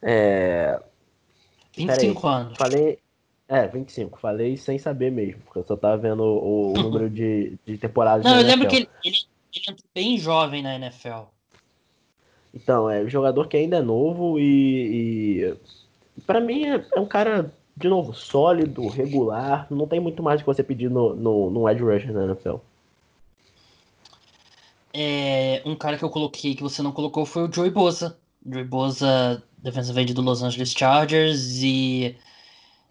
[0.00, 0.80] É...
[1.76, 2.56] 25 anos.
[2.56, 2.98] Falei.
[3.46, 4.18] É, 25.
[4.18, 8.24] Falei sem saber mesmo, porque eu só tava vendo o, o número de, de temporadas.
[8.24, 9.16] Não, eu lembro que ele, ele,
[9.54, 11.24] ele entrou bem jovem na NFL.
[12.54, 17.06] Então, é um jogador que ainda é novo e, e para mim é, é, um
[17.06, 19.66] cara, de novo, sólido, regular.
[19.70, 22.56] Não tem muito mais que você pedir no, no, no Edge Rusher na NFL.
[24.94, 28.18] É, um cara que eu coloquei que você não colocou foi o Joey Bosa.
[28.44, 31.62] Joey Bosa, defensive end do Los Angeles Chargers.
[31.62, 32.16] E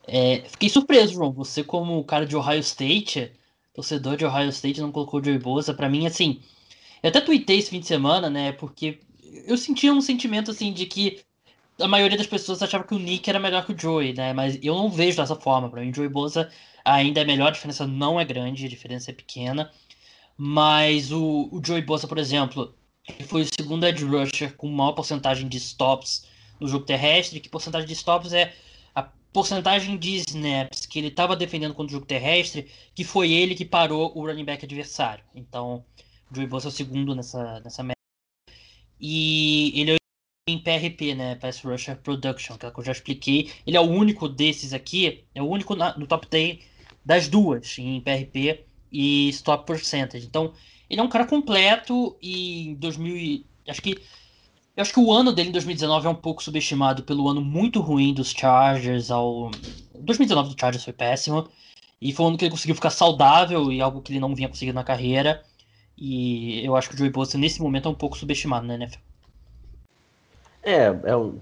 [0.08, 1.32] é, fiquei surpreso, João.
[1.34, 3.32] Você, como cara de Ohio State,
[3.74, 5.74] torcedor de Ohio State, não colocou o Joey Bosa.
[5.74, 6.41] Pra mim, assim.
[7.04, 8.52] Eu até tuitei esse fim de semana, né?
[8.52, 9.00] Porque
[9.45, 11.21] eu sentia um sentimento assim de que
[11.79, 14.33] a maioria das pessoas achava que o Nick era melhor que o Joey, né?
[14.33, 15.69] Mas eu não vejo dessa forma.
[15.69, 16.51] Para mim, o Joey Bosa
[16.83, 19.71] ainda é melhor, a diferença não é grande, a diferença é pequena.
[20.37, 22.75] Mas o, o Joey Bosa, por exemplo,
[23.07, 26.27] ele foi o segundo edge rusher com maior porcentagem de stops
[26.59, 27.39] no jogo terrestre.
[27.39, 28.53] Que porcentagem de stops é
[28.93, 33.55] a porcentagem de snaps que ele estava defendendo contra o jogo terrestre, que foi ele
[33.55, 35.23] que parou o running back adversário.
[35.35, 35.85] Então,
[36.31, 38.00] o Joey Bosa é o segundo nessa, nessa.
[39.01, 39.97] E ele é
[40.47, 41.35] em PRP, né?
[41.35, 43.51] Pass Rusher Production, que, é que eu já expliquei.
[43.65, 46.59] Ele é o único desses aqui, é o único na, no top 10
[47.03, 50.25] das duas, em PRP e Stop Percentage.
[50.25, 50.53] Então,
[50.89, 53.43] ele é um cara completo e em 2000.
[53.67, 53.97] Acho que.
[54.75, 57.81] Eu acho que o ano dele em 2019 é um pouco subestimado pelo ano muito
[57.81, 59.11] ruim dos Chargers.
[59.11, 59.51] Ao...
[59.99, 61.47] 2019 do Chargers foi péssimo.
[61.99, 64.47] E foi um ano que ele conseguiu ficar saudável e algo que ele não vinha
[64.47, 65.43] conseguindo na carreira.
[66.03, 68.97] E eu acho que o Joey Bosa nesse momento é um pouco subestimado na NFL.
[70.63, 71.37] É, é um.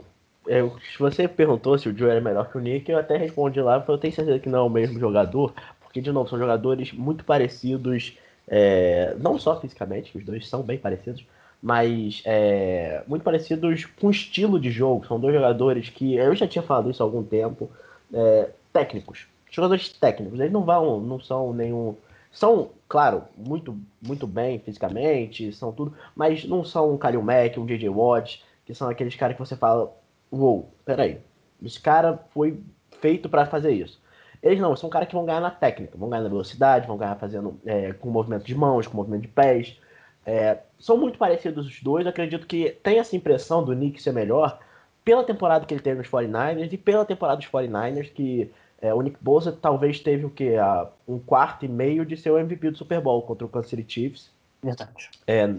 [0.45, 3.61] É, se você perguntou se o Joe era melhor que o Nick, eu até respondi
[3.61, 6.91] lá, eu tenho certeza que não é o mesmo jogador, porque, de novo, são jogadores
[6.91, 8.17] muito parecidos,
[8.49, 11.25] é, não só fisicamente, que os dois são bem parecidos,
[11.61, 15.07] mas é, muito parecidos com estilo de jogo.
[15.07, 17.71] São dois jogadores que, eu já tinha falado isso há algum tempo,
[18.13, 19.25] é, técnicos.
[19.49, 21.95] Jogadores técnicos, eles não vão, não são nenhum
[22.31, 27.65] são, claro, muito, muito bem fisicamente, são tudo, mas não são um Kalil Mack, um
[27.65, 29.91] JJ Watt, que são aqueles caras que você fala,
[30.31, 31.19] uou, wow, peraí,
[31.63, 32.59] esse cara foi
[32.99, 33.99] feito para fazer isso.
[34.41, 37.15] Eles não, são caras que vão ganhar na técnica, vão ganhar na velocidade, vão ganhar
[37.15, 39.77] fazendo é, com movimento de mãos, com movimento de pés.
[40.25, 42.05] É, são muito parecidos os dois.
[42.05, 44.59] Eu acredito que tem essa impressão do Nick ser melhor
[45.03, 48.49] pela temporada que ele teve nos 49ers e pela temporada dos 49ers, que
[48.81, 50.55] é, o Nick Bosa talvez teve o quê?
[50.59, 53.69] A, um quarto e meio de ser o MVP do Super Bowl contra o Kansas
[53.69, 54.31] City Chiefs.
[54.63, 55.09] Verdade.
[55.27, 55.53] É,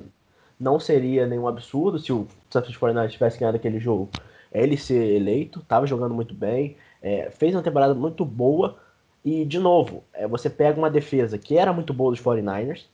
[0.58, 4.08] não seria nenhum absurdo se o San Francisco 49ers tivesse ganhado aquele jogo.
[4.52, 8.78] Ele ser eleito, estava jogando muito bem, é, fez uma temporada muito boa.
[9.24, 12.86] E, de novo, é, você pega uma defesa que era muito boa dos 49ers,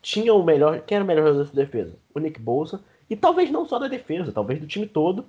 [0.00, 0.80] tinha o melhor.
[0.80, 1.94] Quem era o melhor jogador da defesa?
[2.14, 2.80] O Nick Bolsa.
[3.10, 5.24] E talvez não só da defesa, talvez do time todo.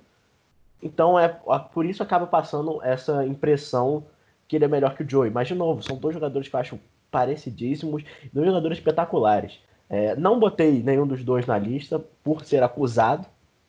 [0.82, 1.28] Então é
[1.72, 4.04] por isso acaba passando essa impressão
[4.48, 5.30] que ele é melhor que o Joey.
[5.30, 6.80] Mas de novo, são dois jogadores que eu acho
[7.10, 9.58] parecidíssimos, dois jogadores espetaculares.
[9.88, 13.26] É, não botei nenhum dos dois na lista por ser acusado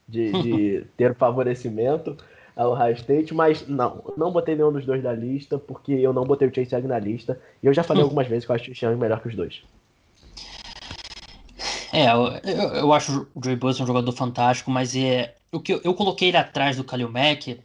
[0.07, 2.17] de, de ter favorecimento
[2.55, 6.23] ao Ohio State, mas não, não botei nenhum dos dois na lista porque eu não
[6.23, 7.39] botei o Chase Young na lista.
[7.61, 9.35] E eu já falei algumas vezes que eu acho o Chase Young melhor que os
[9.35, 9.61] dois.
[11.91, 12.27] É, eu,
[12.75, 16.29] eu acho o Joey Bosa um jogador fantástico, mas é o que eu, eu coloquei
[16.29, 17.59] ele atrás do Kalil Mack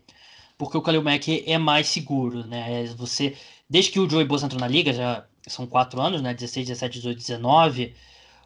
[0.61, 2.85] porque o Kalil Mack é mais seguro, né?
[2.99, 3.35] Você,
[3.69, 6.35] desde que o Joey Bosa entrou na liga, já são quatro anos, né?
[6.35, 7.95] 16, 17, 18, 19.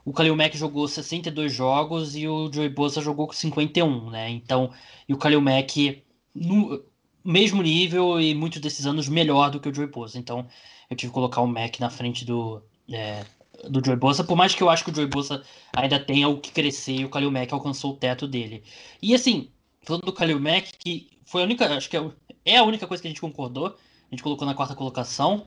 [0.05, 4.31] O Kalil Mack jogou 62 jogos e o Joey Bosa jogou 51, né?
[4.31, 4.71] Então,
[5.09, 6.85] e o Kalil Mack no
[7.25, 10.17] mesmo nível e muitos desses anos melhor do que o Joey Bosa.
[10.17, 10.47] Então,
[10.89, 13.25] eu tive que colocar o Mack na frente do, é,
[13.69, 15.43] do Joey Bosa, por mais que eu acho que o Joey Bosa
[15.77, 18.63] ainda tenha o que crescer e o Kalil Mack alcançou o teto dele.
[19.03, 19.51] E assim,
[19.83, 22.11] falando do Kalil Mack, que foi a única, acho que é,
[22.45, 25.47] é a única coisa que a gente concordou, a gente colocou na quarta colocação.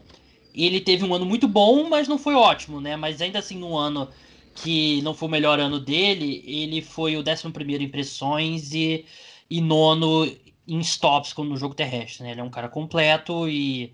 [0.54, 2.96] Ele teve um ano muito bom, mas não foi ótimo, né?
[2.96, 4.10] Mas ainda assim, no ano
[4.56, 9.06] que não foi o melhor ano dele, ele foi o 11 primeiro em impressões e,
[9.50, 10.26] e nono
[10.68, 12.32] em stops no jogo terrestre, né?
[12.32, 13.94] Ele é um cara completo e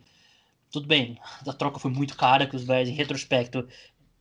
[0.74, 3.67] tudo bem, a troca foi muito cara, que os Bears, em retrospecto,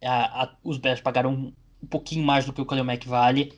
[0.02, 3.54] a, a, os Bears pagaram um, pouquinho mais do que o Khalil Mack vale,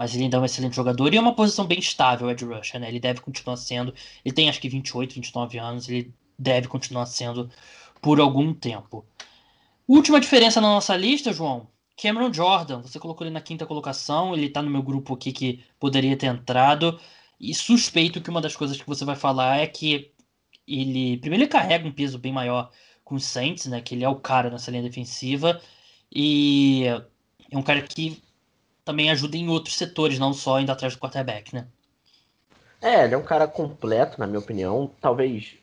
[0.00, 2.80] mas ele ainda é um excelente jogador e é uma posição bem estável, Ed Rusher,
[2.80, 2.88] né?
[2.88, 3.92] Ele deve continuar sendo,
[4.24, 7.50] ele tem acho que 28, 29 anos, ele deve continuar sendo
[8.00, 9.04] por algum tempo.
[9.86, 11.68] Última diferença na nossa lista, João,
[12.00, 15.62] Cameron Jordan, você colocou ele na quinta colocação, ele tá no meu grupo aqui que
[15.78, 16.98] poderia ter entrado,
[17.38, 20.12] e suspeito que uma das coisas que você vai falar é que
[20.66, 22.70] ele, primeiro ele carrega um peso bem maior
[23.04, 25.60] com os Saints, né, que ele é o cara nessa linha defensiva,
[26.10, 26.86] e
[27.50, 28.22] é um cara que
[28.90, 31.66] também ajuda em outros setores, não só indo atrás do quarterback, né?
[32.82, 34.90] É, ele é um cara completo, na minha opinião.
[35.00, 35.54] Talvez.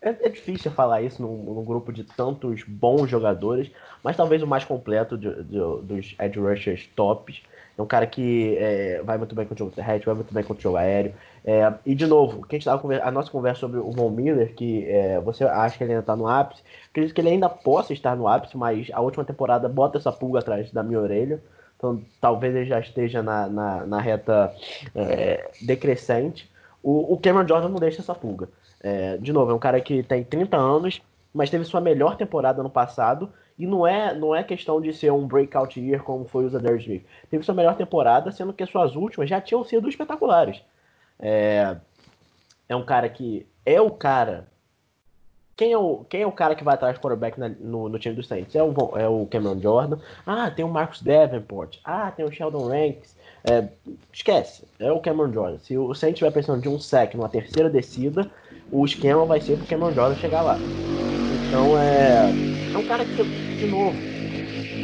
[0.00, 3.70] É, é difícil falar isso num, num, grupo de tantos bons jogadores,
[4.04, 7.42] mas talvez o mais completo de, de, dos edge rushers tops.
[7.76, 10.44] É um cara que é, vai muito bem com o jogo terrestre, vai muito bem
[10.44, 11.12] com o jogo aéreo.
[11.44, 14.54] É, e de novo, que a, gente tava, a nossa conversa sobre o Von Miller,
[14.54, 17.92] que é, você acha que ele ainda está no ápice, acredito que ele ainda possa
[17.92, 21.42] estar no ápice, mas a última temporada bota essa pulga atrás da minha orelha.
[21.76, 24.54] Então talvez ele já esteja na, na, na reta
[24.94, 26.50] é, decrescente.
[26.82, 28.48] O, o, Cameron Jordan não deixa essa pulga.
[28.80, 31.02] É, de novo, é um cara que tem 30 anos,
[31.34, 33.30] mas teve sua melhor temporada no passado.
[33.58, 36.76] E não é, não é questão de ser um breakout year como foi o Zadar
[36.76, 37.04] Smith.
[37.30, 40.62] Teve sua melhor temporada, sendo que as suas últimas já tinham sido espetaculares.
[41.18, 41.76] É,
[42.68, 44.46] é um cara que é o cara
[45.56, 47.98] quem é o, quem é o cara que vai atrás do quarterback na, no, no
[47.98, 48.54] time do Saints?
[48.54, 49.98] É o, é o Cameron Jordan.
[50.26, 51.78] Ah, tem o Marcus Davenport.
[51.84, 53.16] Ah, tem o Sheldon Ranks.
[53.48, 53.68] É,
[54.12, 55.58] esquece, é o Cameron Jordan.
[55.58, 58.30] Se o Saints estiver pensando de um sec numa terceira descida,
[58.70, 60.66] o esquema vai ser pro Cameron Jordan chegar lá.
[61.30, 62.36] Então é,
[62.72, 63.24] é um cara que,
[63.56, 64.04] de novo,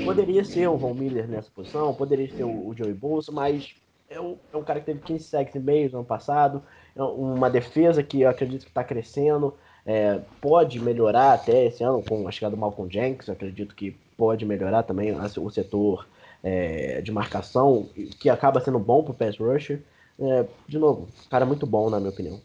[0.02, 3.74] poderia ser o Von Miller nessa posição, poderia ser o, o Joey Bolsa, mas
[4.08, 6.62] é um, é um cara que teve 15 sacks e meio no ano passado,
[6.96, 9.54] é uma defesa que eu acredito que está crescendo.
[9.85, 14.45] É, pode melhorar até esse ano com a chegada do Malcolm Jenkins, acredito que pode
[14.45, 16.07] melhorar também o setor
[16.42, 17.88] é, de marcação,
[18.21, 19.83] que acaba sendo bom para o pass rusher.
[20.18, 22.40] É, de novo, cara muito bom, na minha opinião.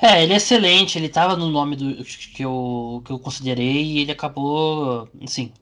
[0.00, 3.98] É, ele é excelente, ele estava no nome do, que, eu, que eu considerei e
[4.00, 5.52] ele acabou, assim,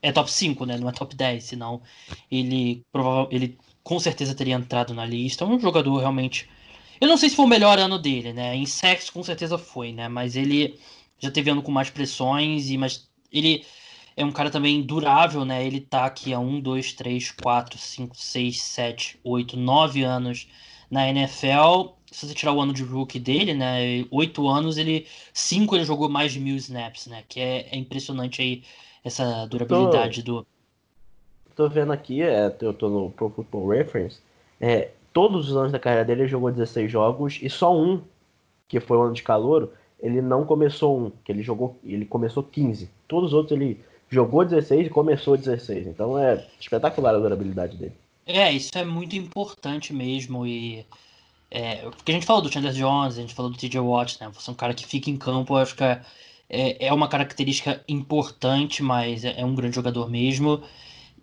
[0.00, 0.78] é top 5, né?
[0.78, 1.82] Não é top 10, senão
[2.30, 5.44] ele, provavelmente, ele com certeza teria entrado na lista.
[5.44, 6.48] É um jogador realmente
[7.00, 8.54] eu não sei se foi o melhor ano dele, né?
[8.54, 10.08] Em sexo com certeza foi, né?
[10.08, 10.78] Mas ele
[11.18, 13.64] já teve ano com mais pressões, e mas ele
[14.16, 15.64] é um cara também durável, né?
[15.66, 20.48] Ele tá aqui há 1, 2, 3, 4, 5, 6, 7, 8, 9 anos
[20.90, 21.94] na NFL.
[22.10, 24.04] Se você tirar o ano de rookie dele, né?
[24.10, 25.06] Oito anos, ele.
[25.32, 27.22] Cinco ele jogou mais de mil snaps, né?
[27.28, 28.64] Que é, é impressionante aí
[29.04, 30.46] essa durabilidade tô, do.
[31.54, 34.18] Tô vendo aqui, é, eu tô no Pro Football Reference.
[34.60, 38.00] É, todos os anos da carreira dele ele jogou 16 jogos e só um,
[38.68, 42.42] que foi o ano de calouro, ele não começou um, que ele jogou, ele começou
[42.42, 42.88] 15.
[43.06, 45.86] Todos os outros ele jogou 16 e começou 16.
[45.86, 47.92] Então é espetacular a durabilidade dele.
[48.26, 50.46] É, isso é muito importante mesmo.
[50.46, 50.86] E
[51.50, 54.30] é, porque a gente falou do Chandler Jones, a gente falou do TJ Watt, né?
[54.32, 56.00] Você é um cara que fica em campo, acho que é,
[56.48, 60.62] é, é uma característica importante, mas é, é, um grande jogador mesmo.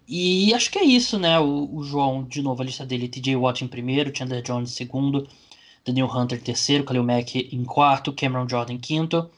[0.08, 1.38] E acho que é isso, né?
[1.40, 4.74] O, o, João, de novo, a lista dele: TJ Watt em primeiro, Chandler Jones em
[4.74, 5.28] segundo,
[5.86, 9.30] Daniel Hunter em terceiro, Khalil Mack em quarto, Cameron Jordan em quinto.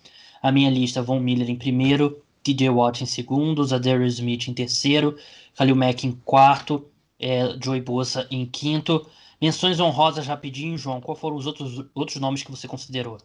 [0.42, 5.18] A minha lista: Von Miller em primeiro, TJ Watt em segundo, Zadarius Smith em terceiro,
[5.58, 6.86] Khalil Mack em quarto,
[7.20, 9.06] é, Joey Bosa em quinto.
[9.42, 11.02] Menções honrosas rapidinho, João.
[11.02, 13.18] Qual foram os outros, outros nomes que você considerou?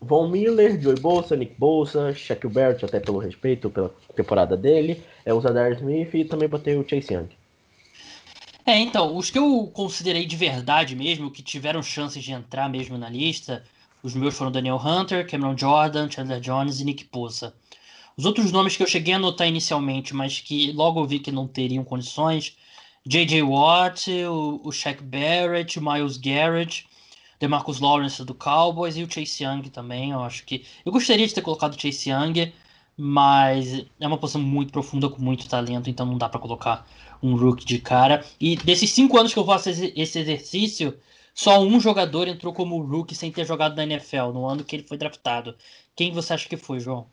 [0.00, 5.32] Von Miller, Joey Bolsa, Nick Bolsa, Shaquille Barrett, até pelo respeito pela temporada dele, é
[5.32, 7.28] o Zadar Smith e também botei o Chase Young.
[8.64, 12.98] É, então, os que eu considerei de verdade mesmo, que tiveram chances de entrar mesmo
[12.98, 13.64] na lista,
[14.02, 17.54] os meus foram Daniel Hunter, Cameron Jordan, Chandler Jones e Nick Bosa.
[18.16, 21.46] Os outros nomes que eu cheguei a anotar inicialmente, mas que logo vi que não
[21.46, 22.56] teriam condições,
[23.06, 23.42] J.J.
[23.42, 26.86] Watt, o, o Shaq Barrett, o Miles Garrett,
[27.38, 30.10] DeMarcus Lawrence do Cowboys e o Chase Young também.
[30.10, 30.64] Eu acho que.
[30.84, 32.52] Eu gostaria de ter colocado o Chase Young,
[32.96, 36.86] mas é uma posição muito profunda, com muito talento, então não dá para colocar
[37.22, 38.24] um rookie de cara.
[38.40, 40.96] E desses cinco anos que eu faço esse exercício,
[41.34, 44.86] só um jogador entrou como rookie sem ter jogado na NFL, no ano que ele
[44.86, 45.54] foi draftado.
[45.94, 47.06] Quem você acha que foi, João?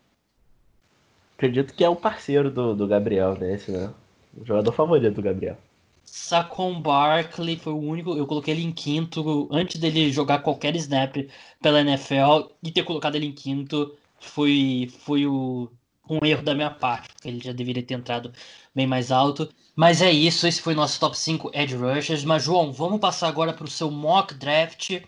[1.36, 3.54] Acredito que é o parceiro do, do Gabriel, né?
[3.54, 3.92] Esse, né?
[4.36, 5.58] O jogador favorito do Gabriel.
[6.04, 8.16] Saquon Barkley foi o único.
[8.16, 11.16] Eu coloquei ele em quinto antes dele jogar qualquer snap
[11.60, 15.70] pela NFL e ter colocado ele em quinto foi, foi o,
[16.08, 18.32] um erro da minha parte, porque ele já deveria ter entrado
[18.74, 19.48] bem mais alto.
[19.76, 22.24] Mas é isso, esse foi nosso top 5 Edge Rushers.
[22.24, 25.00] Mas, João, vamos passar agora para o seu mock draft,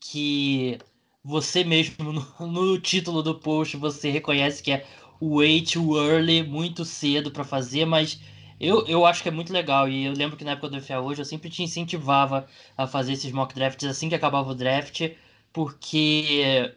[0.00, 0.78] que
[1.22, 4.86] você mesmo no, no, título do post você reconhece que é
[5.20, 8.20] way too early, muito cedo para fazer, mas
[8.66, 9.88] eu, eu acho que é muito legal.
[9.88, 12.46] E eu lembro que na época do FA hoje eu sempre te incentivava
[12.76, 15.10] a fazer esses mock drafts assim que acabava o draft,
[15.52, 16.74] porque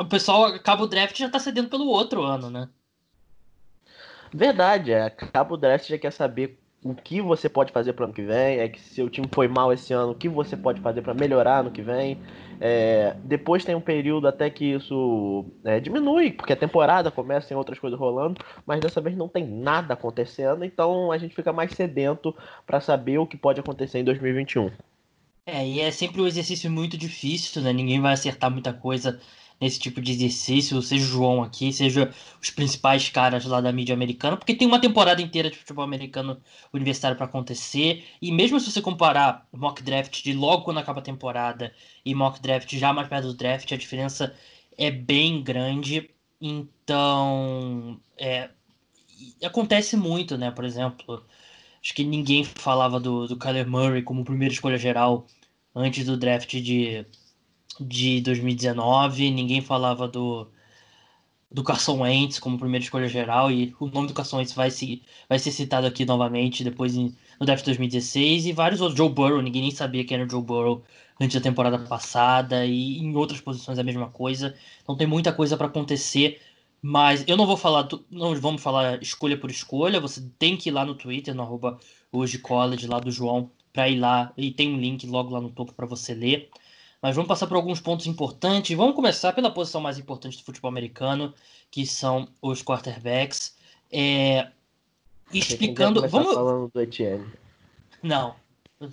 [0.00, 2.68] o pessoal acaba o draft e já tá cedendo pelo outro ano, né?
[4.32, 5.06] Verdade, é.
[5.06, 8.58] Acaba o draft já quer saber o que você pode fazer para ano que vem,
[8.58, 11.12] é que se o time foi mal esse ano, o que você pode fazer para
[11.12, 12.18] melhorar no que vem.
[12.60, 17.56] É, depois tem um período até que isso é, diminui, porque a temporada começa, tem
[17.56, 21.72] outras coisas rolando, mas dessa vez não tem nada acontecendo, então a gente fica mais
[21.72, 22.34] sedento
[22.66, 24.70] para saber o que pode acontecer em 2021.
[25.46, 27.72] É, e é sempre um exercício muito difícil, né?
[27.72, 29.18] Ninguém vai acertar muita coisa
[29.60, 33.94] nesse tipo de exercício, seja o João aqui, seja os principais caras lá da mídia
[33.94, 36.40] americana, porque tem uma temporada inteira de futebol americano
[36.72, 41.02] universitário para acontecer, e mesmo se você comparar mock draft de logo quando acaba a
[41.02, 44.34] temporada e mock draft já mais perto do draft, a diferença
[44.76, 46.08] é bem grande,
[46.40, 48.50] então é,
[49.42, 51.24] acontece muito, né, por exemplo,
[51.82, 55.26] acho que ninguém falava do, do Kyler Murray como primeira escolha geral
[55.74, 57.04] antes do draft de
[57.80, 60.48] de 2019, ninguém falava do,
[61.50, 65.02] do Carson Wentz como primeira escolha geral, e o nome do Carson Wentz vai, se,
[65.28, 69.40] vai ser citado aqui novamente depois em, no draft 2016, e vários outros, Joe Burrow,
[69.42, 70.84] ninguém nem sabia quem era o Joe Burrow
[71.20, 75.56] antes da temporada passada, e em outras posições a mesma coisa, então tem muita coisa
[75.56, 76.40] para acontecer,
[76.82, 80.72] mas eu não vou falar, não vamos falar escolha por escolha, você tem que ir
[80.72, 81.78] lá no Twitter, no arroba
[82.12, 85.50] hoje college, lá do João, para ir lá, e tem um link logo lá no
[85.50, 86.50] topo para você ler,
[87.00, 88.76] mas vamos passar por alguns pontos importantes.
[88.76, 91.32] Vamos começar pela posição mais importante do futebol americano,
[91.70, 93.56] que são os quarterbacks.
[93.90, 94.48] É,
[95.32, 96.06] explicando.
[96.08, 97.26] Vamos falando do Etienne.
[98.02, 98.34] Não,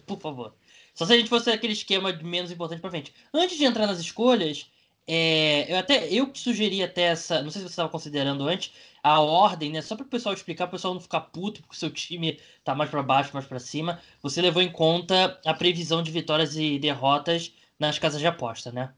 [0.05, 0.53] por favor.
[0.93, 3.13] Só se a gente fosse aquele esquema menos importante para frente.
[3.33, 4.69] Antes de entrar nas escolhas,
[5.07, 8.71] é, eu até eu que sugeri até essa, não sei se você estava considerando antes,
[9.03, 9.81] a ordem, né?
[9.81, 12.73] Só para o pessoal explicar, o pessoal não ficar puto porque o seu time tá
[12.73, 13.99] mais para baixo, mais para cima.
[14.21, 18.91] Você levou em conta a previsão de vitórias e derrotas nas casas de aposta, né?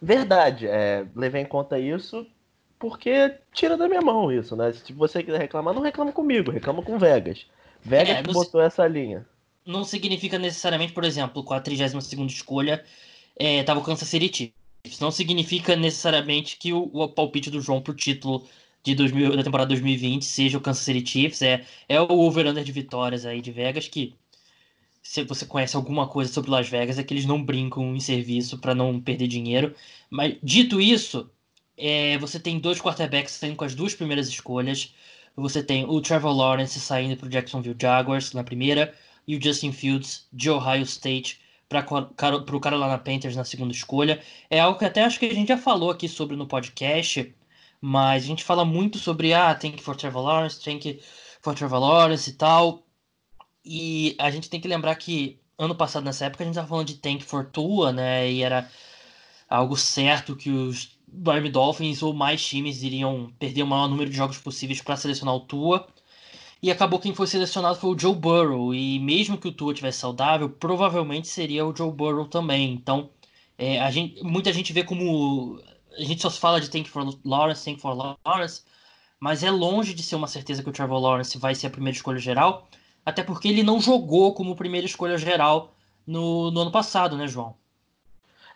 [0.00, 2.26] Verdade, é, levei em conta isso
[2.78, 4.72] porque tira da minha mão isso, né?
[4.72, 7.46] Se você quiser reclamar, não reclama comigo, reclama com Vegas.
[7.82, 9.26] Vegas é, que botou essa linha.
[9.66, 12.84] Não significa necessariamente, por exemplo, com a 32 escolha,
[13.36, 14.52] é, tava o Kansas City
[14.84, 15.00] Chiefs.
[15.00, 18.46] Não significa necessariamente que o, o palpite do João pro título
[18.82, 21.42] de 2000, da temporada 2020 seja o Kansas City Chiefs.
[21.42, 24.14] É, é o over-under de vitórias aí de Vegas que
[25.08, 28.58] se você conhece alguma coisa sobre Las Vegas, é que eles não brincam em serviço
[28.58, 29.74] para não perder dinheiro.
[30.10, 31.30] Mas dito isso,
[31.78, 34.94] é, você tem dois quarterbacks saindo com as duas primeiras escolhas.
[35.34, 38.94] Você tem o Trevor Lawrence saindo para o Jacksonville Jaguars na primeira
[39.26, 41.40] e o Justin Fields de Ohio State
[41.70, 44.22] para o Carolina Panthers na segunda escolha.
[44.50, 47.34] É algo que até acho que a gente já falou aqui sobre no podcast,
[47.80, 51.00] mas a gente fala muito sobre ah, tank for Trevor Lawrence, tank
[51.40, 52.84] for Trevor Lawrence e tal.
[53.64, 56.86] E a gente tem que lembrar que ano passado, nessa época, a gente estava falando
[56.86, 58.30] de tank for Tua, né?
[58.30, 58.70] E era
[59.48, 64.16] algo certo que os Miami Dolphins ou mais times iriam perder o maior número de
[64.16, 65.86] jogos possíveis para selecionar o Tua.
[66.62, 68.74] E acabou quem foi selecionado foi o Joe Burrow.
[68.74, 72.72] E mesmo que o Tua tivesse saudável, provavelmente seria o Joe Burrow também.
[72.72, 73.10] Então,
[73.56, 75.60] é, a gente, muita gente vê como.
[75.96, 77.94] A gente só fala de Tank for Lawrence, Tank for
[78.24, 78.62] Lawrence,
[79.20, 81.96] mas é longe de ser uma certeza que o Trevor Lawrence vai ser a primeira
[81.96, 82.68] escolha geral,
[83.08, 85.72] até porque ele não jogou como primeira escolha geral
[86.06, 87.54] no, no ano passado, né, João?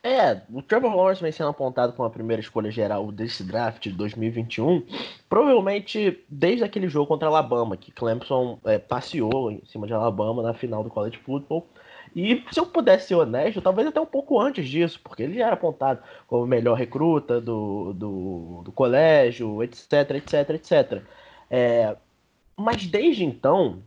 [0.03, 3.93] É, o Trevor Lawrence vem sendo apontado como a primeira escolha geral desse draft de
[3.93, 4.83] 2021,
[5.27, 10.53] provavelmente desde aquele jogo contra Alabama, que Clemson é, passeou em cima de Alabama na
[10.53, 11.67] final do College Football.
[12.15, 15.47] E se eu pudesse ser honesto, talvez até um pouco antes disso, porque ele já
[15.47, 21.03] era apontado como o melhor recruta do, do, do colégio, etc, etc, etc.
[21.49, 21.97] É,
[22.55, 23.83] mas desde então,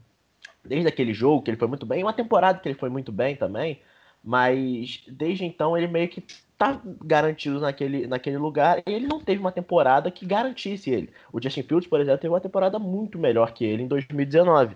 [0.65, 3.35] desde aquele jogo que ele foi muito bem, uma temporada que ele foi muito bem
[3.35, 3.79] também,
[4.23, 6.23] mas desde então ele meio que
[6.57, 11.09] tá garantido naquele, naquele lugar e ele não teve uma temporada que garantisse ele.
[11.31, 14.75] O Justin Fields, por exemplo, teve uma temporada muito melhor que ele em 2019.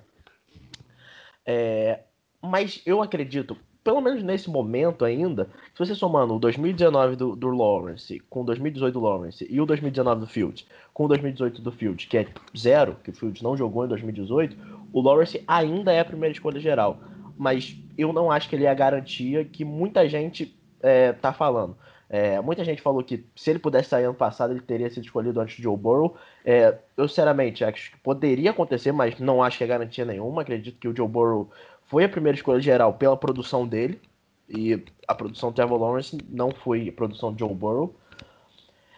[1.46, 2.02] É,
[2.42, 7.50] mas eu acredito, pelo menos nesse momento ainda, se você somando o 2019 do, do
[7.50, 11.72] Lawrence com o 2018 do Lawrence e o 2019 do Fields com o 2018 do
[11.72, 14.56] Fields, que é zero, que o Fields não jogou em 2018,
[14.92, 17.00] o Lawrence ainda é a primeira escolha geral
[17.40, 21.78] mas eu não acho que ele é a garantia que muita gente é, tá falando.
[22.10, 25.40] É, muita gente falou que se ele pudesse sair ano passado, ele teria sido escolhido
[25.40, 26.18] antes de Joe Burrow.
[26.44, 30.42] É, eu, sinceramente, acho que poderia acontecer, mas não acho que é garantia nenhuma.
[30.42, 31.50] Acredito que o Joe Burrow
[31.86, 34.02] foi a primeira escolha geral pela produção dele.
[34.50, 37.96] E a produção do Trevor Lawrence não foi a produção de Joe Burrow.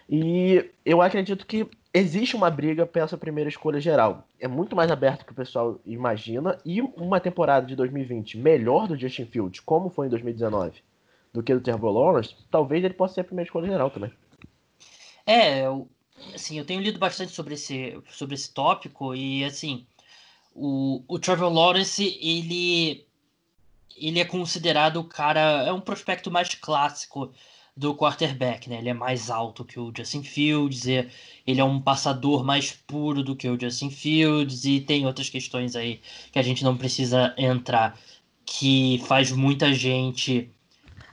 [0.10, 4.28] E eu acredito que existe uma briga para essa primeira escolha geral.
[4.40, 6.58] É muito mais aberto que o pessoal imagina.
[6.66, 10.82] E uma temporada de 2020 melhor do Justin Fields, como foi em 2019,
[11.34, 14.12] do que do Trevor Lawrence, talvez ele possa ser a primeira escolha geral também.
[15.26, 15.66] É,
[16.34, 19.86] assim, eu tenho lido bastante sobre esse, sobre esse tópico e, assim,
[20.54, 23.06] o, o Trevor Lawrence, ele,
[23.96, 27.32] ele é considerado o cara, é um prospecto mais clássico
[27.76, 28.80] do quarterback, né?
[28.80, 33.36] Ele é mais alto que o Justin Fields, ele é um passador mais puro do
[33.36, 36.02] que o Justin Fields e tem outras questões aí
[36.32, 37.98] que a gente não precisa entrar
[38.46, 40.50] que faz muita gente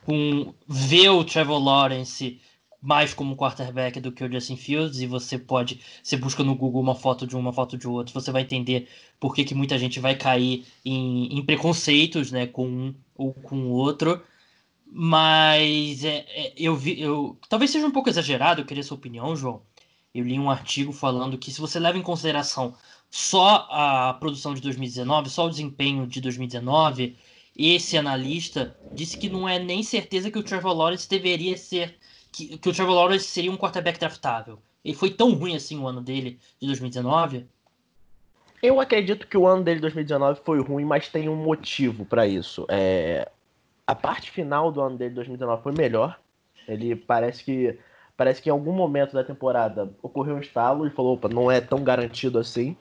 [0.05, 2.41] com ver o Trevor Lawrence
[2.81, 6.81] mais como quarterback do que o Justin Fields e você pode, você busca no Google
[6.81, 8.89] uma foto de um, uma foto de outro, você vai entender
[9.19, 13.57] por que, que muita gente vai cair em, em preconceitos, né, com um ou com
[13.57, 14.23] o outro.
[14.91, 19.37] Mas é, é, eu vi, eu talvez seja um pouco exagerado, eu queria sua opinião,
[19.37, 19.63] João.
[20.15, 22.75] Eu li um artigo falando que se você leva em consideração
[23.11, 27.17] só a produção de 2019, só o desempenho de 2019,
[27.57, 31.97] esse analista disse que não é nem certeza que o Trevor Lawrence deveria ser
[32.33, 34.59] que, que o Trevor Lawrence seria um quarterback draftável.
[34.85, 37.47] Ele foi tão ruim assim o ano dele de 2019.
[38.63, 42.27] Eu acredito que o ano dele de 2019 foi ruim, mas tem um motivo para
[42.27, 42.67] isso.
[42.69, 43.31] É,
[43.89, 46.21] a parte final do ano dele, 2019, foi melhor.
[46.69, 47.79] Ele parece que
[48.19, 51.59] parece que em algum momento da temporada ocorreu um estalo e falou, opa, não é
[51.59, 52.77] tão garantido assim.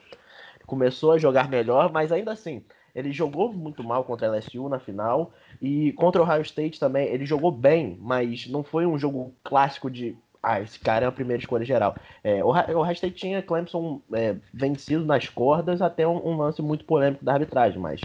[0.66, 2.62] Começou a jogar melhor, mas ainda assim,
[2.94, 5.32] ele jogou muito mal contra a LSU na final
[5.62, 9.90] e contra o Ohio State também, ele jogou bem, mas não foi um jogo clássico
[9.90, 11.96] de ah, esse cara é a primeira escolha geral.
[12.22, 16.84] É, o Ohio State tinha Clemson é, vencido nas cordas até um, um, lance muito
[16.84, 18.02] polêmico da arbitragem, mas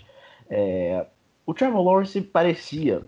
[0.49, 1.05] é,
[1.45, 3.01] o Trevor Lawrence parecia,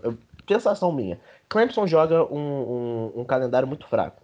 [0.46, 1.18] sensação minha,
[1.48, 4.22] Clemson joga um, um, um, calendário muito fraco.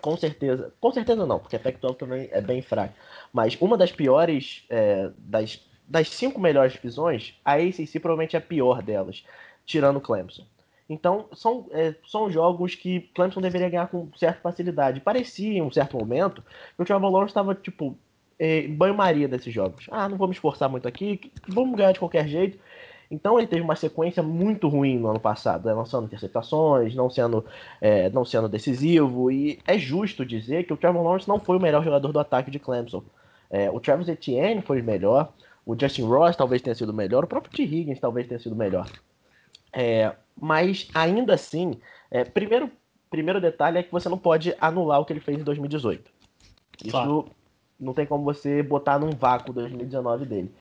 [0.00, 2.94] Com certeza, com certeza não, porque a Pac-12 também é bem fraca.
[3.32, 8.42] Mas uma das piores, é, das, das cinco melhores divisões, a ACC provavelmente é a
[8.42, 9.24] pior delas,
[9.64, 10.44] tirando Clemson.
[10.88, 15.00] Então, são, é, são jogos que Clemson deveria ganhar com certa facilidade.
[15.00, 16.42] Parecia, em um certo momento,
[16.76, 17.96] que o Trevor Lawrence estava, tipo,
[18.38, 19.86] é, banho-maria desses jogos.
[19.90, 22.58] Ah, não me esforçar muito aqui, vamos ganhar de qualquer jeito.
[23.10, 25.72] Então ele teve uma sequência muito ruim no ano passado, né?
[25.72, 27.44] lançando interceptações, não sendo,
[27.80, 31.60] é, não sendo decisivo, e é justo dizer que o Trevor Lawrence não foi o
[31.60, 33.02] melhor jogador do ataque de Clemson.
[33.50, 35.32] É, o Travis Etienne foi o melhor,
[35.64, 37.62] o Justin Ross talvez tenha sido melhor, o próprio T.
[37.62, 38.90] Higgins talvez tenha sido melhor.
[39.72, 41.78] É, mas ainda assim,
[42.10, 42.70] é, primeiro,
[43.10, 46.10] primeiro detalhe é que você não pode anular o que ele fez em 2018.
[46.82, 47.26] Isso claro.
[47.78, 50.52] não tem como você botar num vácuo 2019 dele.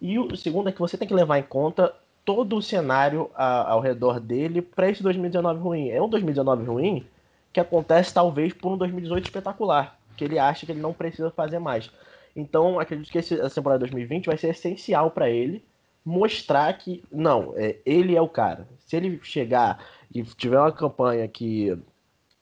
[0.00, 1.94] E o segundo é que você tem que levar em conta
[2.24, 5.88] todo o cenário a, ao redor dele para esse 2019 ruim.
[5.90, 7.06] É um 2019 ruim
[7.52, 9.98] que acontece talvez por um 2018 espetacular.
[10.16, 11.90] que ele acha que ele não precisa fazer mais.
[12.34, 15.64] Então, acredito que essa temporada 2020 vai ser essencial para ele
[16.04, 18.66] mostrar que, não, é, ele é o cara.
[18.78, 19.84] Se ele chegar
[20.14, 21.76] e tiver uma campanha que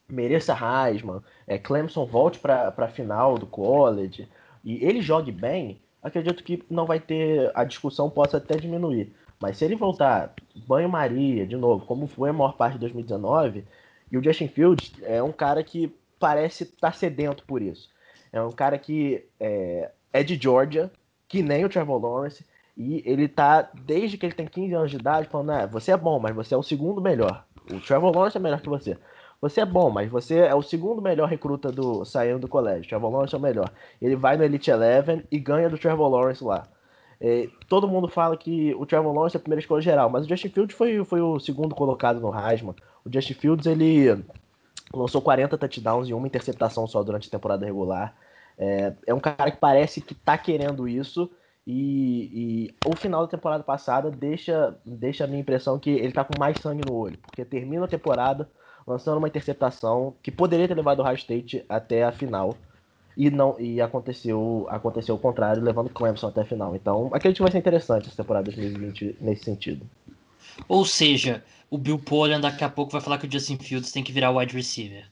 [0.07, 4.27] mereça Heisman, é, Clemson volte para a final do college
[4.63, 9.13] e ele jogue bem, acredito que não vai ter, a discussão possa até diminuir.
[9.39, 10.33] Mas se ele voltar
[10.67, 13.63] banho-maria de novo, como foi a maior parte de 2019,
[14.11, 17.89] e o Justin Fields é um cara que parece estar tá sedento por isso.
[18.31, 20.91] É um cara que é, é de Georgia,
[21.27, 22.45] que nem o Trevor Lawrence,
[22.75, 25.97] e ele tá, desde que ele tem 15 anos de idade, falando: ah, você é
[25.97, 27.45] bom, mas você é o segundo melhor.
[27.71, 28.97] O Trevor Lawrence é melhor que você.
[29.39, 32.89] Você é bom, mas você é o segundo melhor recruta do saindo do colégio.
[32.89, 33.71] Trevor Lawrence é o melhor.
[34.01, 36.67] Ele vai no Elite Eleven e ganha do Trevor Lawrence lá.
[37.19, 40.29] É, todo mundo fala que o Trevor Lawrence é a primeira escolha geral, mas o
[40.29, 42.75] Justin Fields foi, foi o segundo colocado no Heisman.
[43.05, 44.23] O Justin Fields ele
[44.93, 48.15] lançou 40 touchdowns e uma interceptação só durante a temporada regular.
[48.57, 51.29] É, é um cara que parece que tá querendo isso.
[51.65, 56.23] E, e, o final da temporada passada deixa, deixa a minha impressão que ele tá
[56.23, 58.49] com mais sangue no olho, porque termina a temporada
[58.87, 62.55] lançando uma interceptação que poderia ter levado o High State até a final
[63.17, 66.75] e não e aconteceu aconteceu o contrário, levando o Clemson até a final.
[66.75, 69.85] Então, acredito que vai ser interessante essa temporada 2020 nesse sentido.
[70.69, 74.03] Ou seja, o Bill Polian daqui a pouco vai falar que o Justin Fields tem
[74.03, 75.05] que virar wide receiver.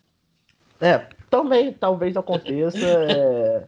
[0.79, 2.77] É, também talvez aconteça.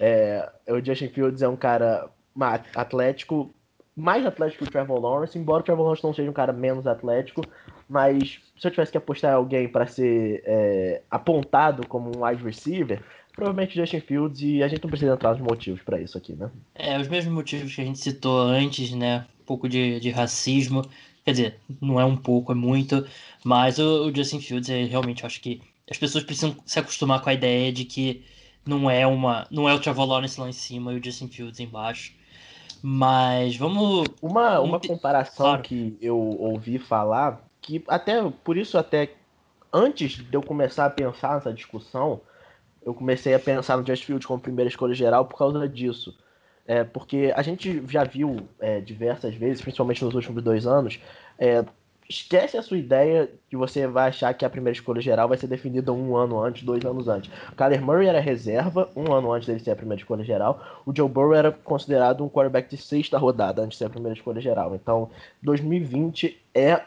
[0.00, 2.08] é, é, o Justin Fields é um cara
[2.74, 3.54] atlético,
[3.94, 6.86] mais atlético que o Trevor Lawrence, embora o Trevor Lawrence não seja um cara menos
[6.86, 7.42] atlético,
[7.88, 12.42] mas se eu tivesse que apostar em alguém para ser é, apontado como um wide
[12.42, 16.32] receiver, provavelmente Justin Fields e a gente não precisa entrar nos motivos para isso aqui,
[16.32, 16.50] né?
[16.74, 19.26] É, os mesmos motivos que a gente citou antes, né?
[19.42, 20.82] Um pouco de, de racismo,
[21.24, 23.06] quer dizer, não é um pouco, é muito,
[23.44, 27.30] mas o, o Justin Fields, é, realmente, acho que as pessoas precisam se acostumar com
[27.30, 28.24] a ideia de que
[28.64, 31.60] não é uma, não é o Trevor Lawrence lá em cima e o Justin Fields
[31.60, 32.12] embaixo.
[32.82, 34.06] Mas vamos.
[34.20, 35.62] Uma, uma comparação claro.
[35.62, 39.10] que eu ouvi falar, que até por isso, até
[39.72, 42.20] antes de eu começar a pensar nessa discussão,
[42.84, 46.16] eu comecei a pensar no Justin Fields como primeira escolha geral por causa disso.
[46.64, 51.00] É, porque a gente já viu é, diversas vezes, principalmente nos últimos dois anos,
[51.38, 51.64] é,
[52.08, 55.48] esquece a sua ideia que você vai achar que a primeira escolha geral vai ser
[55.48, 57.30] definida um ano antes, dois anos antes.
[57.56, 60.82] Kyler Murray era reserva, um ano antes dele ser a primeira escolha geral.
[60.86, 64.16] O Joe Burrow era considerado um quarterback de sexta rodada antes de ser a primeira
[64.16, 64.72] escolha geral.
[64.76, 65.10] Então,
[65.42, 66.82] 2020 é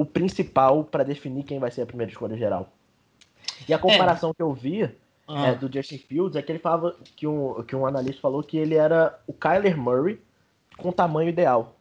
[0.00, 2.72] o principal para definir quem vai ser a primeira escolha geral.
[3.68, 4.34] E a comparação é.
[4.34, 4.90] que eu vi
[5.28, 5.48] ah.
[5.48, 8.56] é, do Justin Fields é que ele falava que um, que um analista falou que
[8.56, 10.18] ele era o Kyler Murray
[10.78, 11.76] com tamanho ideal.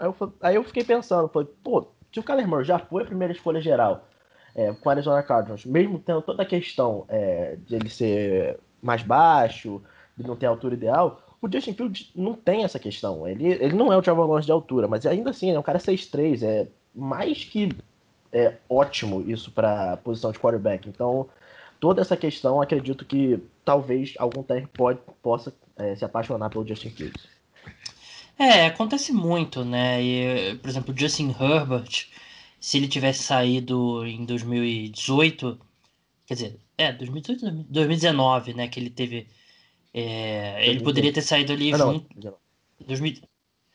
[0.00, 3.06] Aí eu, aí eu fiquei pensando, falei, pô, se o Kyler Murray já foi a
[3.06, 4.04] primeira escolha geral
[4.52, 9.04] é, com a Arizona Cardinals, mesmo tendo toda a questão é, de ele ser mais
[9.04, 9.80] baixo,
[10.16, 13.28] de não ter a altura ideal, o Justin Fields não tem essa questão.
[13.28, 15.78] Ele, ele não é o Trevor Lawrence de altura, mas ainda assim, é um cara
[15.78, 17.70] 6'3", é mais que
[18.32, 20.88] é, ótimo isso para posição de quarterback.
[20.88, 21.28] Então,
[21.78, 26.90] toda essa questão, acredito que talvez algum técnico pode, possa é, se apaixonar pelo Justin
[26.90, 27.28] Fields.
[28.38, 30.02] É, acontece muito, né?
[30.02, 32.06] E, por exemplo, Justin Herbert,
[32.58, 35.58] se ele tivesse saído em 2018,
[36.26, 38.68] quer dizer, é, 2018, 2019, né?
[38.68, 39.26] Que ele teve.
[39.92, 42.06] É, ele poderia ter saído ali ah, junto.
[42.16, 42.34] Não.
[42.86, 43.16] 2000,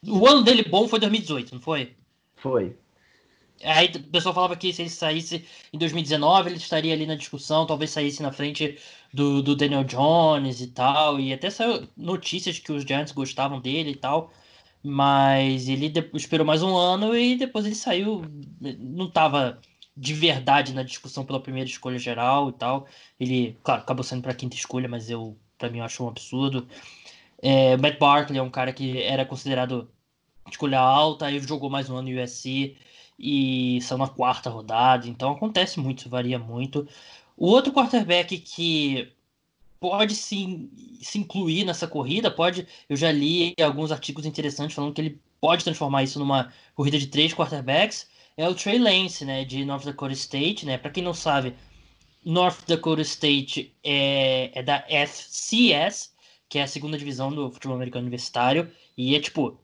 [0.08, 1.94] o ano dele bom foi 2018, não foi?
[2.38, 2.76] Foi.
[3.64, 7.66] Aí o pessoal falava que se ele saísse em 2019, ele estaria ali na discussão,
[7.66, 8.78] talvez saísse na frente
[9.14, 11.20] do, do Daniel Jones e tal.
[11.20, 14.32] E até saiu notícias que os Giants gostavam dele e tal.
[14.84, 18.24] Mas ele esperou mais um ano e depois ele saiu.
[18.80, 19.60] Não estava
[19.98, 22.88] de verdade na discussão pela primeira escolha geral e tal.
[23.20, 26.68] Ele, claro, acabou sendo para quinta escolha, mas eu, para mim, eu acho um absurdo.
[27.42, 29.90] É, Matt Barkley é um cara que era considerado
[30.50, 32.78] escolha alta, aí jogou mais um ano no USC
[33.18, 35.08] e saiu na quarta rodada.
[35.08, 36.88] Então acontece muito, varia muito.
[37.38, 39.12] O outro quarterback que
[39.80, 40.70] pode se,
[41.02, 42.68] se incluir nessa corrida, pode.
[42.90, 47.08] Eu já li alguns artigos interessantes falando que ele pode transformar isso numa corrida de
[47.08, 48.08] três quarterbacks.
[48.38, 50.78] É o Trey Lance, né, de North Dakota State, né?
[50.78, 51.56] Para quem não sabe,
[52.24, 56.14] North Dakota State é, é da FCS,
[56.50, 59.58] que é a segunda divisão do futebol americano universitário, e é tipo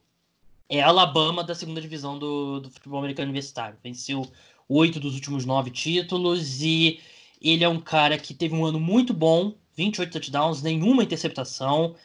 [0.71, 3.77] é Alabama da segunda divisão do, do futebol americano universitário.
[3.83, 4.25] Venceu
[4.69, 6.99] oito dos últimos nove títulos e
[7.41, 11.95] ele é um cara que teve um ano muito bom 28 touchdowns, nenhuma interceptação,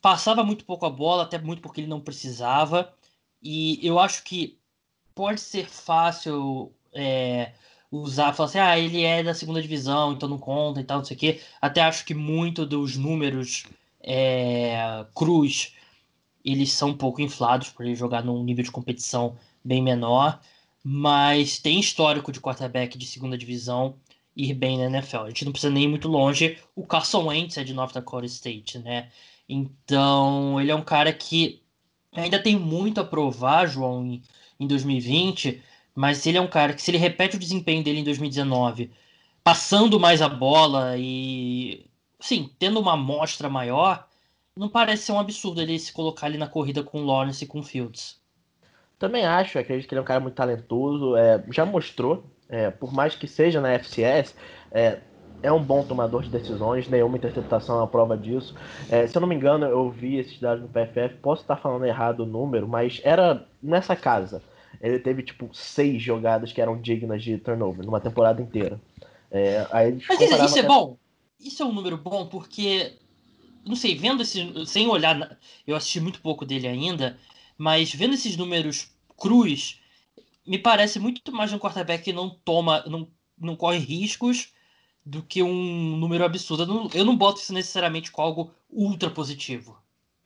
[0.00, 2.92] passava muito pouco a bola, até muito porque ele não precisava.
[3.42, 4.58] E eu acho que
[5.14, 7.52] pode ser fácil é,
[7.90, 11.04] usar, falar assim, ah, ele é da segunda divisão, então não conta e tal, não
[11.04, 11.40] sei o quê.
[11.60, 13.64] Até acho que muito dos números
[14.02, 15.74] é, cruz,
[16.44, 20.40] eles são um pouco inflados por ele jogar num nível de competição bem menor,
[20.84, 23.94] mas tem histórico de quarterback de segunda divisão
[24.36, 25.18] ir bem na NFL.
[25.18, 26.58] A gente não precisa nem ir muito longe.
[26.74, 29.10] O Carson Wentz é de North Dakota State, né?
[29.48, 31.62] Então, ele é um cara que
[32.12, 34.22] ainda tem muito a provar, João, em,
[34.58, 35.62] em 2020,
[35.94, 38.90] mas ele é um cara que, se ele repete o desempenho dele em 2019,
[39.44, 41.86] passando mais a bola e,
[42.20, 44.08] sim, tendo uma amostra maior,
[44.56, 47.46] não parece ser um absurdo ele se colocar ali na corrida com o Lawrence e
[47.46, 48.20] com o Fields.
[48.98, 52.92] Também acho, acredito que ele é um cara muito talentoso, é, já mostrou, é, por
[52.92, 54.34] mais que seja na FCS,
[54.70, 55.00] é,
[55.42, 58.54] é um bom tomador de decisões, nenhuma interceptação é a prova disso.
[58.88, 61.84] É, se eu não me engano, eu vi esses dados no PFF, posso estar falando
[61.84, 64.40] errado o número, mas era nessa casa.
[64.80, 68.80] Ele teve tipo seis jogadas que eram dignas de turnover numa temporada inteira.
[69.30, 70.96] É, aí mas isso, isso é bom?
[71.40, 72.92] Isso é um número bom porque,
[73.64, 74.66] não sei, vendo esse.
[74.66, 75.38] Sem olhar.
[75.66, 77.18] Eu assisti muito pouco dele ainda,
[77.56, 79.80] mas vendo esses números cruz,
[80.46, 82.84] me parece muito mais um quarterback que não toma.
[82.86, 83.08] não,
[83.38, 84.52] não corre riscos
[85.04, 86.62] do que um número absurdo.
[86.62, 89.76] Eu não, eu não boto isso necessariamente com algo ultra positivo.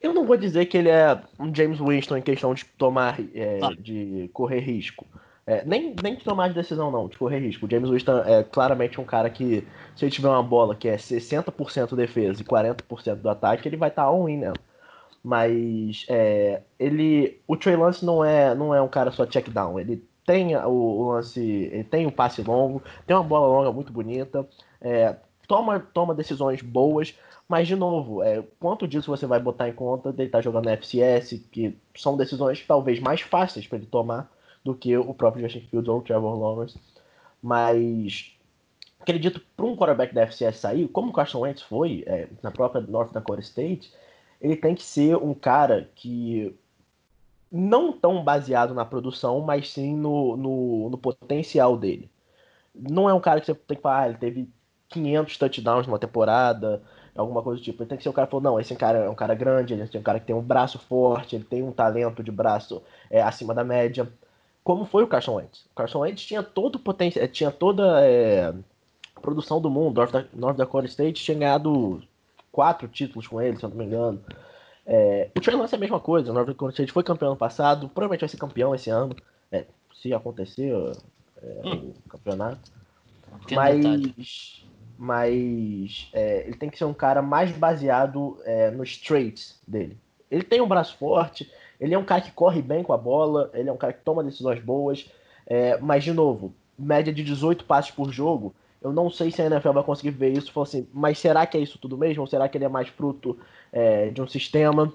[0.01, 3.59] Eu não vou dizer que ele é um James Winston em questão de tomar, é,
[3.62, 3.70] ah.
[3.78, 5.07] de correr risco.
[5.47, 7.67] É, nem, nem tomar de decisão, não, de correr risco.
[7.67, 10.97] O James Winston é claramente um cara que, se ele tiver uma bola que é
[10.97, 14.57] 60% defesa e 40% do ataque, ele vai estar tá all-in nela.
[15.23, 17.41] Mas é, ele.
[17.47, 19.79] O Trey Lance não é, não é um cara só check down.
[19.79, 21.41] Ele tem o, o lance.
[21.41, 24.47] Ele tem o passe longo, tem uma bola longa muito bonita
[24.81, 25.17] é,
[25.47, 27.15] toma, toma decisões boas,
[27.49, 30.67] mas de novo, é, quanto disso você vai botar em conta dele estar tá jogando
[30.67, 34.31] na FCS, que são decisões talvez mais fáceis para ele tomar
[34.67, 36.79] do que o próprio Justin Fields ou o Trevor Lawrence.
[37.41, 38.37] Mas
[38.99, 42.81] acredito para um quarterback da FCS sair, como o Carson Wentz foi é, na própria
[42.83, 43.95] North Dakota State,
[44.41, 46.53] ele tem que ser um cara que
[47.51, 52.11] não tão baseado na produção, mas sim no, no, no potencial dele.
[52.75, 54.51] Não é um cara que você tem que falar, ah, ele teve
[54.89, 56.83] 500 touchdowns numa temporada,
[57.14, 57.83] alguma coisa do tipo.
[57.83, 59.73] Ele tem que ser o cara que falou, não, esse cara é um cara grande,
[59.73, 62.83] ele é um cara que tem um braço forte, ele tem um talento de braço
[63.09, 64.12] é, acima da média.
[64.67, 65.61] Como foi o Carson Wentz?
[65.67, 68.53] O Carson Wentz tinha todo o potencial, é, tinha toda é,
[69.14, 69.95] a produção do mundo.
[69.95, 72.03] North, North Dakota State tinha ganhado
[72.51, 74.21] quatro títulos com ele, se eu não me engano.
[74.85, 76.33] É, o Trey Lance é a mesma coisa.
[76.33, 79.14] O North Dakota State foi campeão ano passado, provavelmente vai ser campeão esse ano,
[79.53, 81.93] é, se acontecer é, hum.
[82.05, 82.73] o campeonato.
[83.53, 84.67] Mas
[84.99, 88.37] mas é, ele tem que ser um cara mais baseado
[88.75, 89.97] nos traits dele.
[90.29, 91.49] Ele tem um braço forte,
[91.81, 94.03] ele é um cara que corre bem com a bola, ele é um cara que
[94.03, 95.11] toma decisões boas,
[95.47, 99.47] é, mas de novo, média de 18 passes por jogo, eu não sei se a
[99.47, 102.22] NFL vai conseguir ver isso falar assim, mas será que é isso tudo mesmo?
[102.22, 103.39] Ou será que ele é mais fruto
[103.72, 104.93] é, de um sistema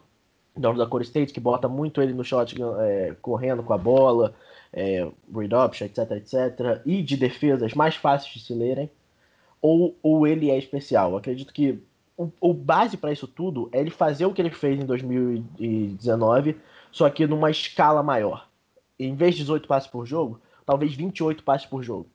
[0.55, 4.33] da da Core State que bota muito ele no shotgun é, correndo com a bola,
[4.71, 8.89] é, read option, etc, etc, e de defesas mais fáceis de se lerem?
[9.61, 11.11] ou, ou ele é especial.
[11.11, 11.79] Eu acredito que
[12.17, 16.57] o, o base para isso tudo é ele fazer o que ele fez em 2019,
[16.91, 18.47] só que numa escala maior.
[18.99, 22.07] Em vez de 18 passes por jogo, talvez 28 passes por jogo.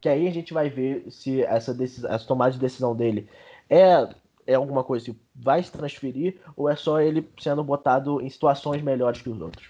[0.00, 3.28] Que aí a gente vai ver se essa, decisão, essa tomada de decisão dele
[3.68, 4.08] é,
[4.46, 8.82] é alguma coisa que vai se transferir ou é só ele sendo botado em situações
[8.82, 9.68] melhores que os outros.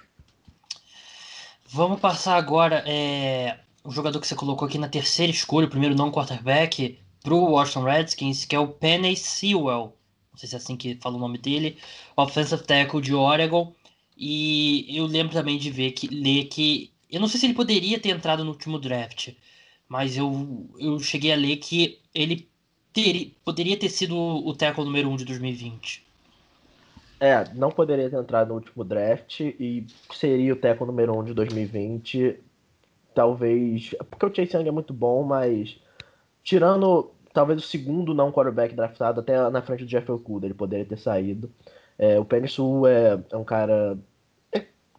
[1.71, 5.95] Vamos passar agora é, o jogador que você colocou aqui na terceira escolha, o primeiro
[5.95, 9.95] não quarterback, para o Washington Redskins, que é o Penny Sewell.
[10.33, 11.77] Não sei se é assim que fala o nome dele.
[12.17, 13.75] Offensive tackle de Oregon.
[14.19, 16.91] E eu lembro também de ver que ler que.
[17.09, 19.33] Eu não sei se ele poderia ter entrado no último draft,
[19.89, 22.49] mas eu, eu cheguei a ler que ele
[22.93, 26.05] teria, poderia ter sido o tackle número 1 um de 2020.
[27.21, 31.25] É, não poderia ter entrado no último draft e seria o tackle número 1 um
[31.25, 32.41] de 2020.
[33.15, 33.95] Talvez.
[34.11, 35.77] Porque o Chase Young é muito bom, mas
[36.43, 40.85] tirando talvez o segundo não quarterback draftado até na frente do Jeff Okuda, ele poderia
[40.85, 41.49] ter saído.
[41.99, 43.99] É, o Penny Sewell é, é, um cara.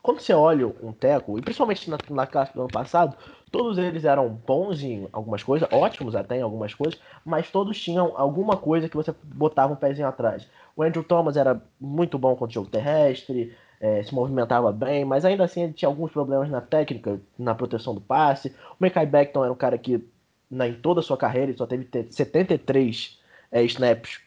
[0.02, 3.16] Quando você olha um teco, e principalmente na, na classe do ano passado,
[3.52, 8.14] todos eles eram bons em algumas coisas, ótimos até em algumas coisas, mas todos tinham
[8.16, 10.48] alguma coisa que você botava um pezinho atrás.
[10.76, 15.26] O Andrew Thomas era muito bom contra o jogo terrestre, é, se movimentava bem, mas
[15.26, 18.50] ainda assim ele tinha alguns problemas na técnica, na proteção do passe.
[18.72, 20.04] O Mekai Beckton era um cara que
[20.50, 23.20] na, em toda a sua carreira, ele só teve 73
[23.52, 24.20] é, snaps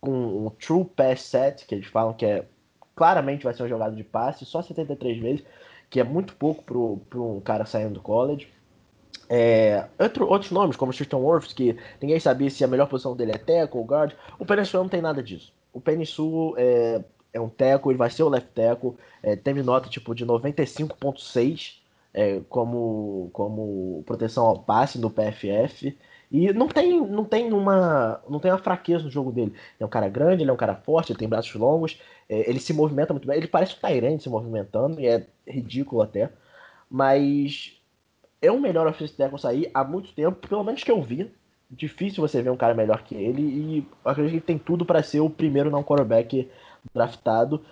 [0.00, 2.46] com um true pass set, que eles falam que é
[2.94, 5.44] claramente vai ser uma jogada de passe, só 73 vezes,
[5.90, 8.48] que é muito pouco para um cara saindo do college.
[9.28, 13.32] É, outro, outros nomes, como Tristan Wirfs, que ninguém sabia se a melhor posição dele
[13.32, 14.12] é tackle ou guard.
[14.38, 15.52] O Penissu não tem nada disso.
[15.72, 18.94] O Penissu é, é um tackle, ele vai ser o left tackle.
[19.22, 21.78] É, teve nota tipo de 95.6
[22.12, 25.96] é, como, como proteção ao passe no PFF.
[26.34, 29.52] E não tem, não tem uma não tem uma fraqueza no jogo dele.
[29.52, 32.50] Ele é um cara grande, ele é um cara forte, ele tem braços longos, é,
[32.50, 33.36] ele se movimenta muito bem.
[33.36, 36.32] Ele parece um Tyrande se movimentando, e é ridículo até.
[36.90, 37.80] Mas
[38.42, 41.30] é o melhor offensive tackle sair há muito tempo, pelo menos que eu vi.
[41.70, 45.04] Difícil você ver um cara melhor que ele, e acredito que ele tem tudo para
[45.04, 46.50] ser o primeiro não quarterback
[46.92, 47.64] draftado.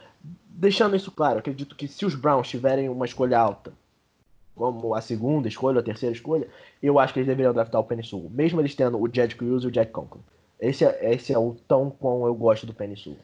[0.48, 3.72] Deixando isso claro, acredito que se os Browns tiverem uma escolha alta,
[4.54, 6.46] como a segunda escolha, a terceira escolha,
[6.82, 9.64] eu acho que eles deveriam draftar o Penny Sul, mesmo eles tendo o Jed Cruz
[9.64, 10.22] e o Jack Conklin.
[10.60, 13.16] Esse é, esse é o tão quão eu gosto do Penny Sul.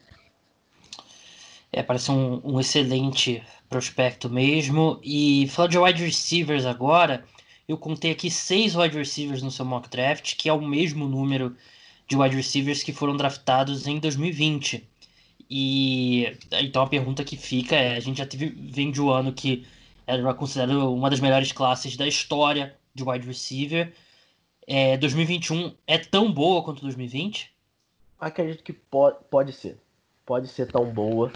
[1.71, 4.99] É, parece um, um, excelente prospecto mesmo.
[5.03, 7.23] E falando de wide receivers agora,
[7.67, 11.55] eu contei aqui seis wide receivers no seu mock draft, que é o mesmo número
[12.07, 14.83] de wide receivers que foram draftados em 2020.
[15.49, 19.31] E então a pergunta que fica é: a gente já teve, vem de um ano
[19.31, 19.65] que
[20.09, 23.93] era considerado uma das melhores classes da história de wide receiver.
[24.65, 27.53] É, 2021 é tão boa quanto 2020?
[28.19, 29.79] Acredito que pode, pode ser.
[30.25, 31.31] Pode ser tão boa.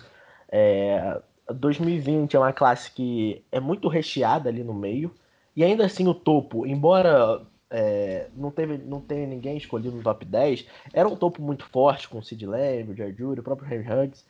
[0.51, 1.21] É,
[1.53, 5.13] 2020 é uma classe que é muito recheada ali no meio.
[5.55, 10.25] E ainda assim o topo, embora é, não, teve, não tenha ninguém escolhido no top
[10.25, 13.87] 10, era um topo muito forte com o Sid Lamb, o Judy, o próprio Henry
[13.87, 14.25] Huggs.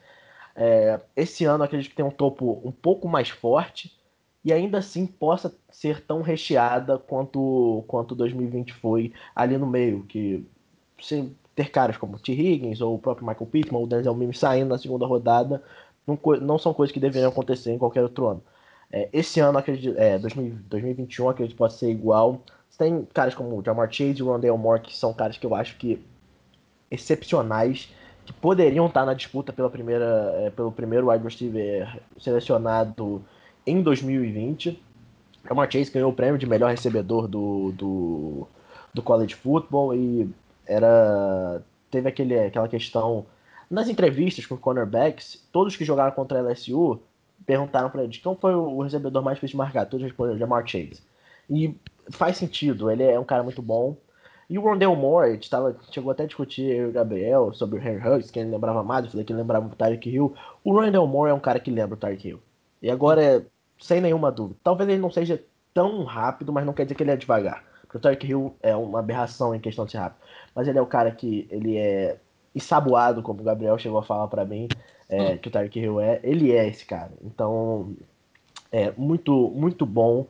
[0.53, 4.02] É, esse ano acredito que tem um topo um pouco mais forte
[4.43, 10.45] e ainda assim possa ser tão recheada quanto quanto 2020 foi ali no meio, que
[11.01, 12.33] sem ter caras como T.
[12.33, 15.63] Higgins ou o próprio Michael Pittman ou o Denzel Mims saindo na segunda rodada
[16.05, 18.43] não, não são coisas que deveriam acontecer em qualquer outro ano.
[18.91, 22.41] É, esse ano, acredito, é, 2021, acredito que pode ser igual.
[22.69, 25.77] Você tem caras como Jamar Chase e Rondale Moore, que são caras que eu acho
[25.77, 26.03] que
[26.91, 27.91] excepcionais,
[28.25, 33.23] que poderiam estar na disputa pela primeira, é, pelo primeiro wide receiver selecionado
[33.65, 34.81] em 2020.
[35.47, 38.47] Jamar Chase ganhou o prêmio de melhor recebedor do, do,
[38.93, 40.29] do college football e
[40.65, 41.61] era
[41.91, 43.25] teve aquele, aquela questão
[43.69, 46.99] nas entrevistas com cornerbacks, todos que jogaram contra a LSU
[47.45, 49.85] perguntaram para ele quem foi o recebedor mais difícil de marcar.
[49.85, 51.01] Todos responderam Jamar Chase.
[51.49, 51.75] E
[52.11, 53.97] faz sentido, ele é um cara muito bom.
[54.49, 57.81] E o Rondell Moore, tava, chegou até a discutir eu e o Gabriel sobre o
[57.81, 60.35] Henry Huggs, quem lembrava mais, eu falei que ele lembrava o Tyreek Hill.
[60.63, 62.39] O Rondell Moore é um cara que lembra o Tyreek Hill.
[62.81, 63.45] E agora,
[63.83, 67.11] sem nenhuma dúvida, talvez ele não seja tão rápido, mas não quer dizer que ele
[67.11, 67.65] é devagar.
[67.81, 70.21] Porque o Tyreek Hill é uma aberração em questão de ser rápido.
[70.55, 72.17] Mas ele é o cara que ele é
[72.55, 74.69] ensaboado, como o Gabriel chegou a falar para mim,
[75.09, 75.37] é, hum.
[75.37, 77.11] que o Tyreek Hill é, ele é esse cara.
[77.21, 77.93] Então,
[78.71, 80.27] é muito, muito bom.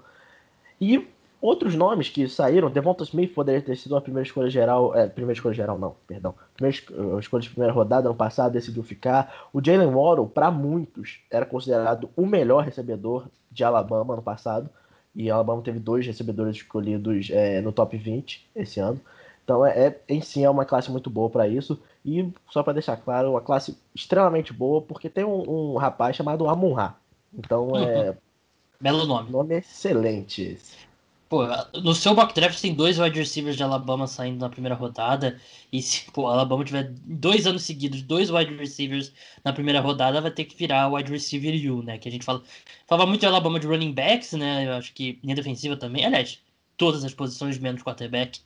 [0.82, 1.08] E
[1.44, 5.34] outros nomes que saíram, Devonta Smith poderia ter sido a primeira escolha geral, é, primeira
[5.34, 6.78] escolha geral não, perdão, primeira
[7.20, 9.50] escolha de primeira rodada ano passado, decidiu ficar.
[9.52, 14.70] O Jalen Waddle, para muitos, era considerado o melhor recebedor de Alabama ano passado,
[15.14, 19.00] e Alabama teve dois recebedores escolhidos é, no top 20 esse ano.
[19.44, 21.78] Então, é, é, em si, é uma classe muito boa para isso.
[22.06, 26.48] E, só para deixar claro, uma classe extremamente boa, porque tem um, um rapaz chamado
[26.48, 26.96] Amun-Ra.
[27.34, 28.16] Então, é.
[28.80, 29.32] Belo nome.
[29.32, 30.93] Nome excelente esse.
[31.34, 31.48] Pô,
[31.82, 35.42] no seu mock draft tem dois wide receivers de Alabama saindo na primeira rodada.
[35.72, 39.12] E se pô, Alabama tiver dois anos seguidos, dois wide receivers
[39.44, 41.98] na primeira rodada, vai ter que virar wide receiver U, né?
[41.98, 42.44] Que a gente fala,
[42.86, 44.68] falava muito de Alabama de running backs, né?
[44.68, 46.06] Eu acho que linha defensiva também.
[46.06, 46.40] Aliás,
[46.78, 48.40] todas as posições menos quarterback.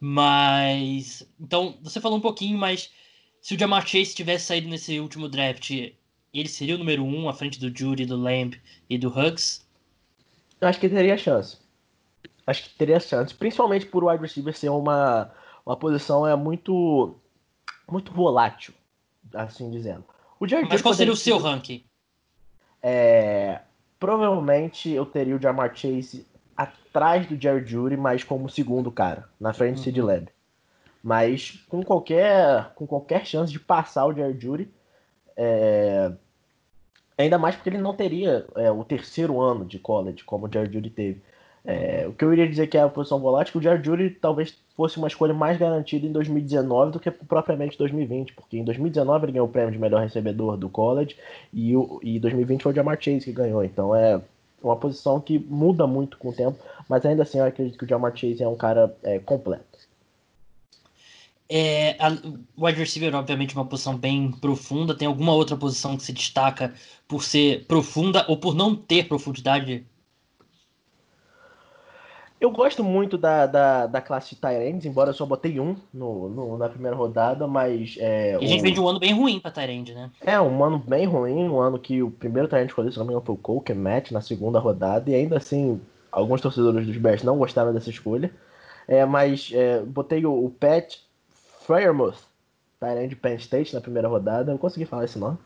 [0.00, 1.28] Mas.
[1.38, 2.90] Então, você falou um pouquinho, mas
[3.42, 7.34] se o Jamar Chase tivesse saído nesse último draft, ele seria o número um à
[7.34, 9.62] frente do Judy, do Lamb e do Hugs?
[10.58, 11.58] Eu acho que teria chance.
[12.46, 13.34] Acho que teria chance.
[13.34, 15.30] Principalmente por o wide receiver ser uma,
[15.64, 17.14] uma posição é muito,
[17.90, 18.74] muito volátil,
[19.34, 20.04] assim dizendo.
[20.38, 21.84] O Mas qual seria o seu ranking?
[22.82, 23.60] É,
[23.98, 26.26] provavelmente eu teria o Jamar Chase
[26.56, 30.06] atrás do Jerry Judy, mas como segundo cara, na frente do Sid uhum.
[30.06, 30.28] Lamb.
[31.02, 34.70] Mas com qualquer, com qualquer chance de passar o Jerry Judy,
[35.36, 36.12] é...
[37.16, 40.72] ainda mais porque ele não teria é, o terceiro ano de college, como o Jerry
[40.72, 41.22] Judy teve.
[41.64, 44.10] É, o que eu iria dizer que é a posição volátil, que o Jerry Judy
[44.10, 49.26] talvez fosse uma escolha mais garantida em 2019 do que propriamente 2020, porque em 2019
[49.26, 51.16] ele ganhou o prêmio de melhor recebedor do college
[51.52, 53.62] e, o, e 2020 foi o Jamar Chase que ganhou.
[53.62, 54.20] Então é
[54.62, 56.58] uma posição que muda muito com o tempo,
[56.88, 59.70] mas ainda assim eu acredito que o Jamar Chase é um cara é, completo.
[61.52, 62.12] É, a,
[62.56, 64.94] o wide receiver, obviamente, é uma posição bem profunda.
[64.94, 66.72] Tem alguma outra posição que se destaca
[67.08, 69.84] por ser profunda ou por não ter profundidade?
[72.40, 76.26] Eu gosto muito da, da, da classe de Tyrants, embora eu só botei um no,
[76.30, 77.96] no na primeira rodada, mas.
[77.98, 80.10] É, e a gente vem de um ano bem ruim pra Tyrant, né?
[80.22, 83.12] É, um ano bem ruim, um ano que o primeiro Tyrant escolhido, se não me
[83.12, 85.78] engano, foi o Cole Matt na segunda rodada, e ainda assim,
[86.10, 88.32] alguns torcedores dos Bears não gostaram dessa escolha.
[88.88, 90.96] É, mas é, botei o, o Pat
[91.66, 92.16] Fryermuth,
[92.80, 95.36] Tyrant de Penn State, na primeira rodada, eu consegui falar esse nome.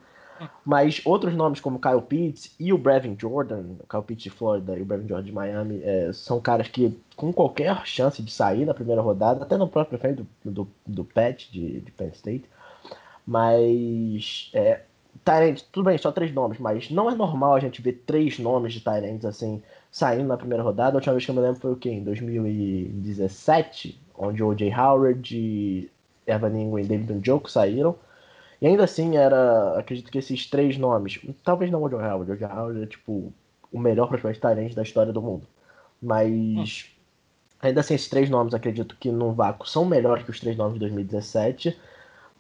[0.64, 4.82] Mas outros nomes como Kyle Pitts e o Brevin Jordan, Kyle Pitts de Florida e
[4.82, 8.74] o Brevin Jordan de Miami, é, são caras que com qualquer chance de sair na
[8.74, 12.44] primeira rodada, até no próprio frente do, do, do Pat de, de Penn State.
[13.26, 14.80] Mas é,
[15.24, 18.72] Tyrant, tudo bem, só três nomes, mas não é normal a gente ver três nomes
[18.72, 20.96] de Tyrants assim saindo na primeira rodada.
[20.96, 21.90] A última vez que eu me lembro foi o quê?
[21.90, 24.74] Em 2017, onde o O.J.
[24.74, 25.90] Howard,
[26.26, 27.96] Evan Ingram e David Njoku saíram.
[28.64, 32.36] E ainda assim era, acredito que esses três nomes, talvez não o John Howard, o
[32.38, 33.30] John Howard é tipo
[33.70, 35.46] o melhor prospect talent da história do mundo.
[36.00, 37.56] Mas hum.
[37.60, 40.72] ainda assim esses três nomes acredito que no vácuo são melhores que os três nomes
[40.72, 41.78] de 2017.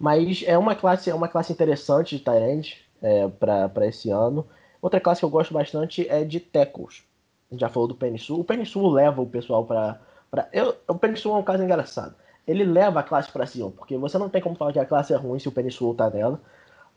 [0.00, 2.72] Mas é uma classe, é uma classe interessante de Tyrant
[3.02, 4.46] é, para esse ano.
[4.80, 7.02] Outra classe que eu gosto bastante é de tackles.
[7.50, 8.40] A gente já falou do Penisul.
[8.40, 10.00] O Penisul leva o pessoal para.
[10.30, 10.48] Pra...
[10.54, 12.14] Eu, o Penisul é um caso engraçado
[12.46, 15.12] ele leva a classe para cima, porque você não tem como falar que a classe
[15.12, 16.40] é ruim se o Penissul tá nela,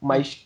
[0.01, 0.45] mas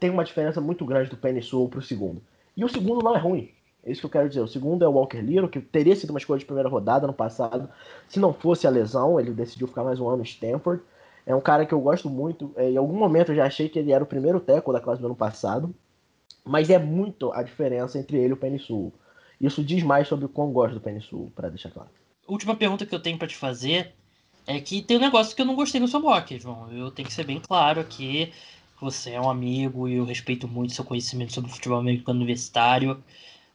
[0.00, 2.22] tem uma diferença muito grande do Penissul pro segundo.
[2.56, 3.50] E o segundo não é ruim.
[3.84, 4.40] É isso que eu quero dizer.
[4.40, 7.12] O segundo é o Walker Little, que teria sido uma escolha de primeira rodada no
[7.12, 7.68] passado,
[8.08, 10.82] se não fosse a lesão, ele decidiu ficar mais um ano em Stanford.
[11.26, 12.52] É um cara que eu gosto muito.
[12.56, 15.00] É, em algum momento eu já achei que ele era o primeiro teco da classe
[15.00, 15.74] do ano passado.
[16.44, 18.92] Mas é muito a diferença entre ele e o Penissul.
[19.40, 21.90] Isso diz mais sobre o quão gosto do Penissul, para deixar claro
[22.26, 23.94] última pergunta que eu tenho para te fazer
[24.46, 26.70] é que tem um negócio que eu não gostei no seu mock, João.
[26.72, 28.32] Eu tenho que ser bem claro aqui.
[28.80, 33.02] Você é um amigo e eu respeito muito seu conhecimento sobre futebol americano universitário.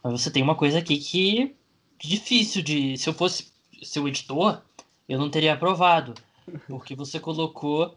[0.02, 1.54] Mas você tem uma coisa aqui que
[1.98, 2.96] difícil de.
[2.96, 3.52] Se eu fosse
[3.82, 4.60] seu editor,
[5.08, 6.14] eu não teria aprovado.
[6.66, 7.96] Porque você colocou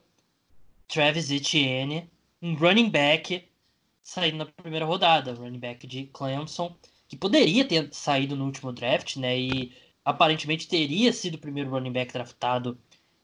[0.88, 2.08] Travis Etienne,
[2.42, 3.44] um running back,
[4.04, 5.34] saindo na primeira rodada.
[5.34, 6.76] Running back de Clemson,
[7.08, 9.40] que poderia ter saído no último draft, né?
[9.40, 9.72] E
[10.06, 12.78] aparentemente teria sido o primeiro running back draftado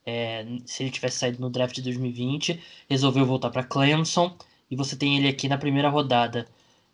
[0.05, 2.61] é, se ele tivesse saído no draft de 2020.
[2.89, 4.37] Resolveu voltar para Clemson
[4.69, 6.47] e você tem ele aqui na primeira rodada.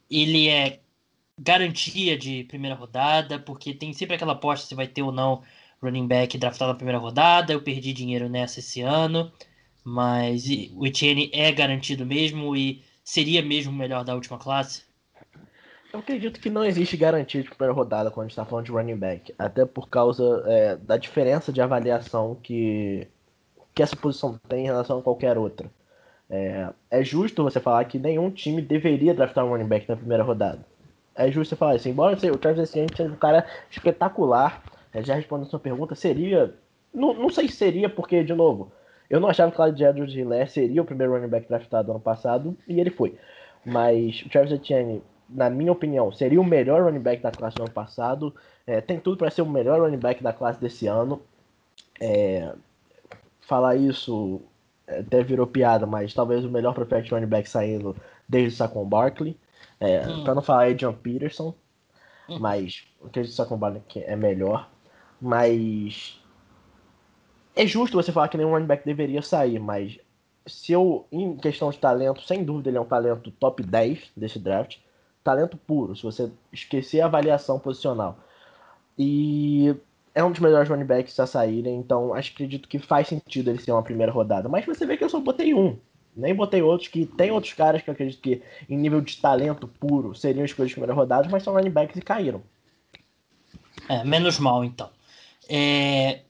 [0.09, 0.79] Ele é
[1.37, 5.43] garantia de primeira rodada, porque tem sempre aquela aposta se vai ter ou não
[5.81, 7.53] running back draftado na primeira rodada.
[7.53, 9.31] Eu perdi dinheiro nessa esse ano,
[9.83, 14.84] mas o Etienne é garantido mesmo e seria mesmo o melhor da última classe.
[15.95, 18.71] Eu acredito que não existe garantia de primeira rodada quando a gente está falando de
[18.73, 19.33] running back.
[19.39, 23.07] Até por causa é, da diferença de avaliação que,
[23.73, 25.71] que essa posição tem em relação a qualquer outra.
[26.29, 30.21] É, é justo você falar que nenhum time deveria draftar um running back na primeira
[30.21, 30.59] rodada.
[31.15, 31.87] É justo você falar isso.
[31.87, 36.53] Embora o Travis Etienne seja um cara espetacular, é, já respondendo a sua pergunta, seria.
[36.93, 38.69] Não, não sei se seria, porque, de novo,
[39.09, 42.57] eu não achava que o Clyde Edwards seria o primeiro running back draftado ano passado,
[42.67, 43.17] e ele foi.
[43.63, 47.63] Mas o Travis Etienne na minha opinião, seria o melhor running back da classe do
[47.63, 48.33] ano passado.
[48.65, 51.21] É, tem tudo para ser o melhor running back da classe desse ano.
[51.99, 52.53] É,
[53.41, 54.41] falar isso
[54.87, 57.95] é, até virou piada, mas talvez o melhor perfect running back saindo
[58.27, 59.37] desde o Saquon Barkley.
[59.79, 60.23] É, hum.
[60.23, 61.53] Para não falar John Peterson,
[62.29, 62.39] hum.
[62.39, 64.69] mas o que o Saquon Barkley é melhor.
[65.19, 66.21] Mas
[67.55, 69.97] é justo você falar que nenhum running back deveria sair, mas
[70.45, 74.37] se eu, em questão de talento, sem dúvida ele é um talento top 10 desse
[74.37, 74.77] draft
[75.25, 78.19] talento puro, se você esquecer a avaliação posicional.
[78.97, 79.75] E
[80.13, 83.59] é um dos melhores running backs a saírem, então acho acredito que faz sentido ele
[83.59, 84.47] ser uma primeira rodada.
[84.47, 85.77] Mas você vê que eu só botei um.
[86.15, 89.67] Nem botei outros que tem outros caras que eu acredito que em nível de talento
[89.67, 92.41] puro seriam escolhas de primeira rodada, mas são running backs e caíram.
[93.89, 94.89] É, menos mal então.
[95.49, 96.21] É,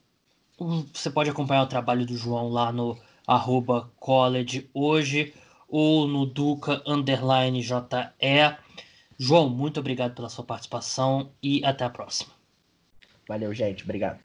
[0.92, 5.34] você pode acompanhar o trabalho do João lá no arroba college hoje
[5.68, 8.56] ou no Duca underline JE.
[9.18, 12.30] João, muito obrigado pela sua participação e até a próxima.
[13.28, 13.82] Valeu, gente.
[13.82, 14.20] Obrigado.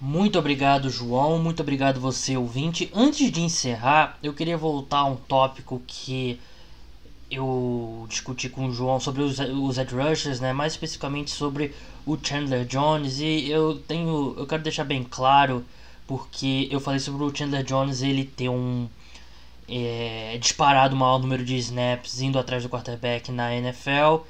[0.00, 1.38] Muito obrigado, João.
[1.38, 2.90] Muito obrigado, você, ouvinte.
[2.94, 6.38] Antes de encerrar, eu queria voltar a um tópico que
[7.30, 10.52] eu discuti com o João sobre os, os Ed Rushers, né?
[10.52, 11.74] mais especificamente sobre
[12.06, 13.18] o Chandler Jones.
[13.18, 14.34] E eu tenho.
[14.36, 15.64] Eu quero deixar bem claro,
[16.06, 18.88] porque eu falei sobre o Chandler Jones ele ter um
[19.68, 24.24] é, disparado o maior número de snaps indo atrás do quarterback na NFL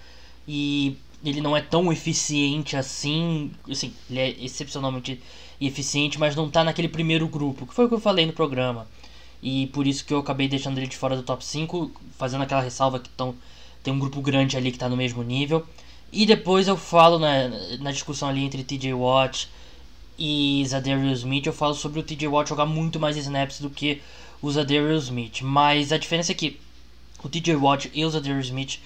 [0.46, 5.20] e ele não é tão eficiente assim, assim, ele é excepcionalmente
[5.60, 8.86] eficiente, mas não está naquele primeiro grupo, que foi o que eu falei no programa.
[9.42, 12.60] E por isso que eu acabei deixando ele de fora do top 5, fazendo aquela
[12.60, 13.34] ressalva que tão,
[13.82, 15.66] tem um grupo grande ali que está no mesmo nível.
[16.12, 17.48] E depois eu falo na,
[17.80, 19.48] na discussão ali entre TJ Watt
[20.18, 24.00] e Zadarius Smith, eu falo sobre o TJ Watt jogar muito mais snaps do que
[24.40, 25.42] o Zadarius Smith.
[25.42, 26.58] Mas a diferença é que
[27.22, 28.78] o TJ Watt e o Zadarius Smith,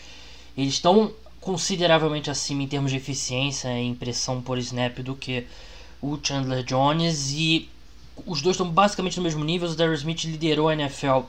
[0.56, 5.44] eles estão consideravelmente acima em termos de eficiência e impressão por snap do que
[6.00, 7.68] o Chandler Jones e
[8.26, 9.66] os dois estão basicamente no mesmo nível.
[9.66, 11.20] O Zadarius Smith liderou a NFL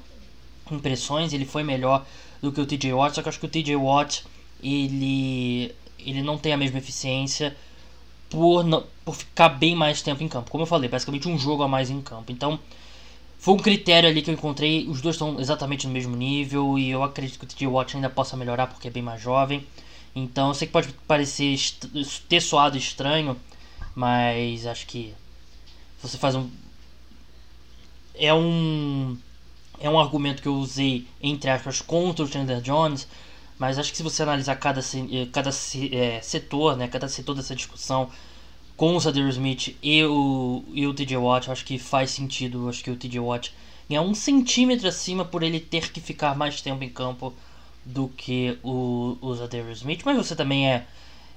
[0.71, 2.05] em impressões, ele foi melhor
[2.41, 4.23] do que o TJ Watt, só que eu acho que o TJ Watt
[4.61, 5.73] ele
[6.05, 7.55] ele não tem a mesma eficiência
[8.29, 10.51] por, não, por ficar bem mais tempo em campo.
[10.51, 12.31] Como eu falei, basicamente um jogo a mais em campo.
[12.31, 12.59] Então,
[13.43, 14.87] foi um critério ali que eu encontrei.
[14.87, 18.09] Os dois estão exatamente no mesmo nível e eu acredito que o TJ Watt ainda
[18.09, 19.67] possa melhorar porque é bem mais jovem.
[20.15, 21.59] Então, eu sei que pode parecer
[22.29, 23.37] ter soado estranho,
[23.93, 25.13] mas acho que
[26.01, 26.49] você faz um
[28.15, 29.17] é um
[29.77, 33.07] é um argumento que eu usei entre aspas contra o Chandler Jones
[33.59, 37.55] mas acho que se você analisar cada, eh, cada é, setor, né, cada setor dessa
[37.55, 38.09] discussão
[38.75, 42.67] com o Sadir Smith e o, e o TJ Watt, acho que faz sentido.
[42.67, 43.53] Acho que o TJ Watt
[43.89, 47.33] é um centímetro acima por ele ter que ficar mais tempo em campo
[47.85, 50.01] do que o, o Zadir Smith.
[50.05, 50.85] Mas você também é,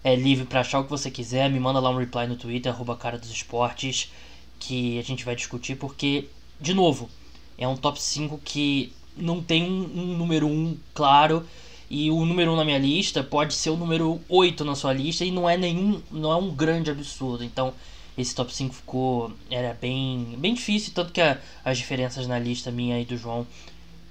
[0.03, 1.51] é livre para achar o que você quiser.
[1.51, 4.11] Me manda lá um reply no Twitter, arroba cara dos esportes,
[4.59, 6.29] que a gente vai discutir, porque,
[6.61, 7.11] de novo,
[7.59, 11.47] é um top 5 que não tem um, um número 1 claro
[11.89, 14.93] e o número 1 um na minha lista pode ser o número 8 na sua
[14.93, 17.45] lista e não é nenhum, não é um grande absurdo.
[17.45, 17.73] Então,
[18.19, 22.71] esse top 5 ficou era bem, bem difícil, tanto que a, as diferenças na lista
[22.71, 23.47] minha e do João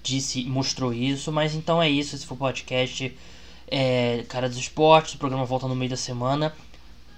[0.04, 3.16] disse, mostrou isso, mas então é isso, esse foi o podcast
[3.68, 6.54] é, Cara dos Esportes, o programa volta no meio da semana.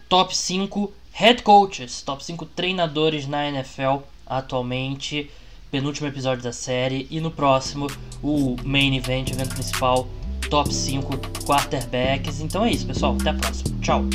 [0.07, 5.29] Top 5 head coaches, top 5 treinadores na NFL atualmente,
[5.69, 7.87] penúltimo episódio da série e no próximo
[8.23, 10.07] o main event, evento principal
[10.49, 12.41] top 5 quarterbacks.
[12.41, 13.15] Então é isso, pessoal.
[13.19, 13.75] Até a próxima.
[13.81, 14.05] Tchau.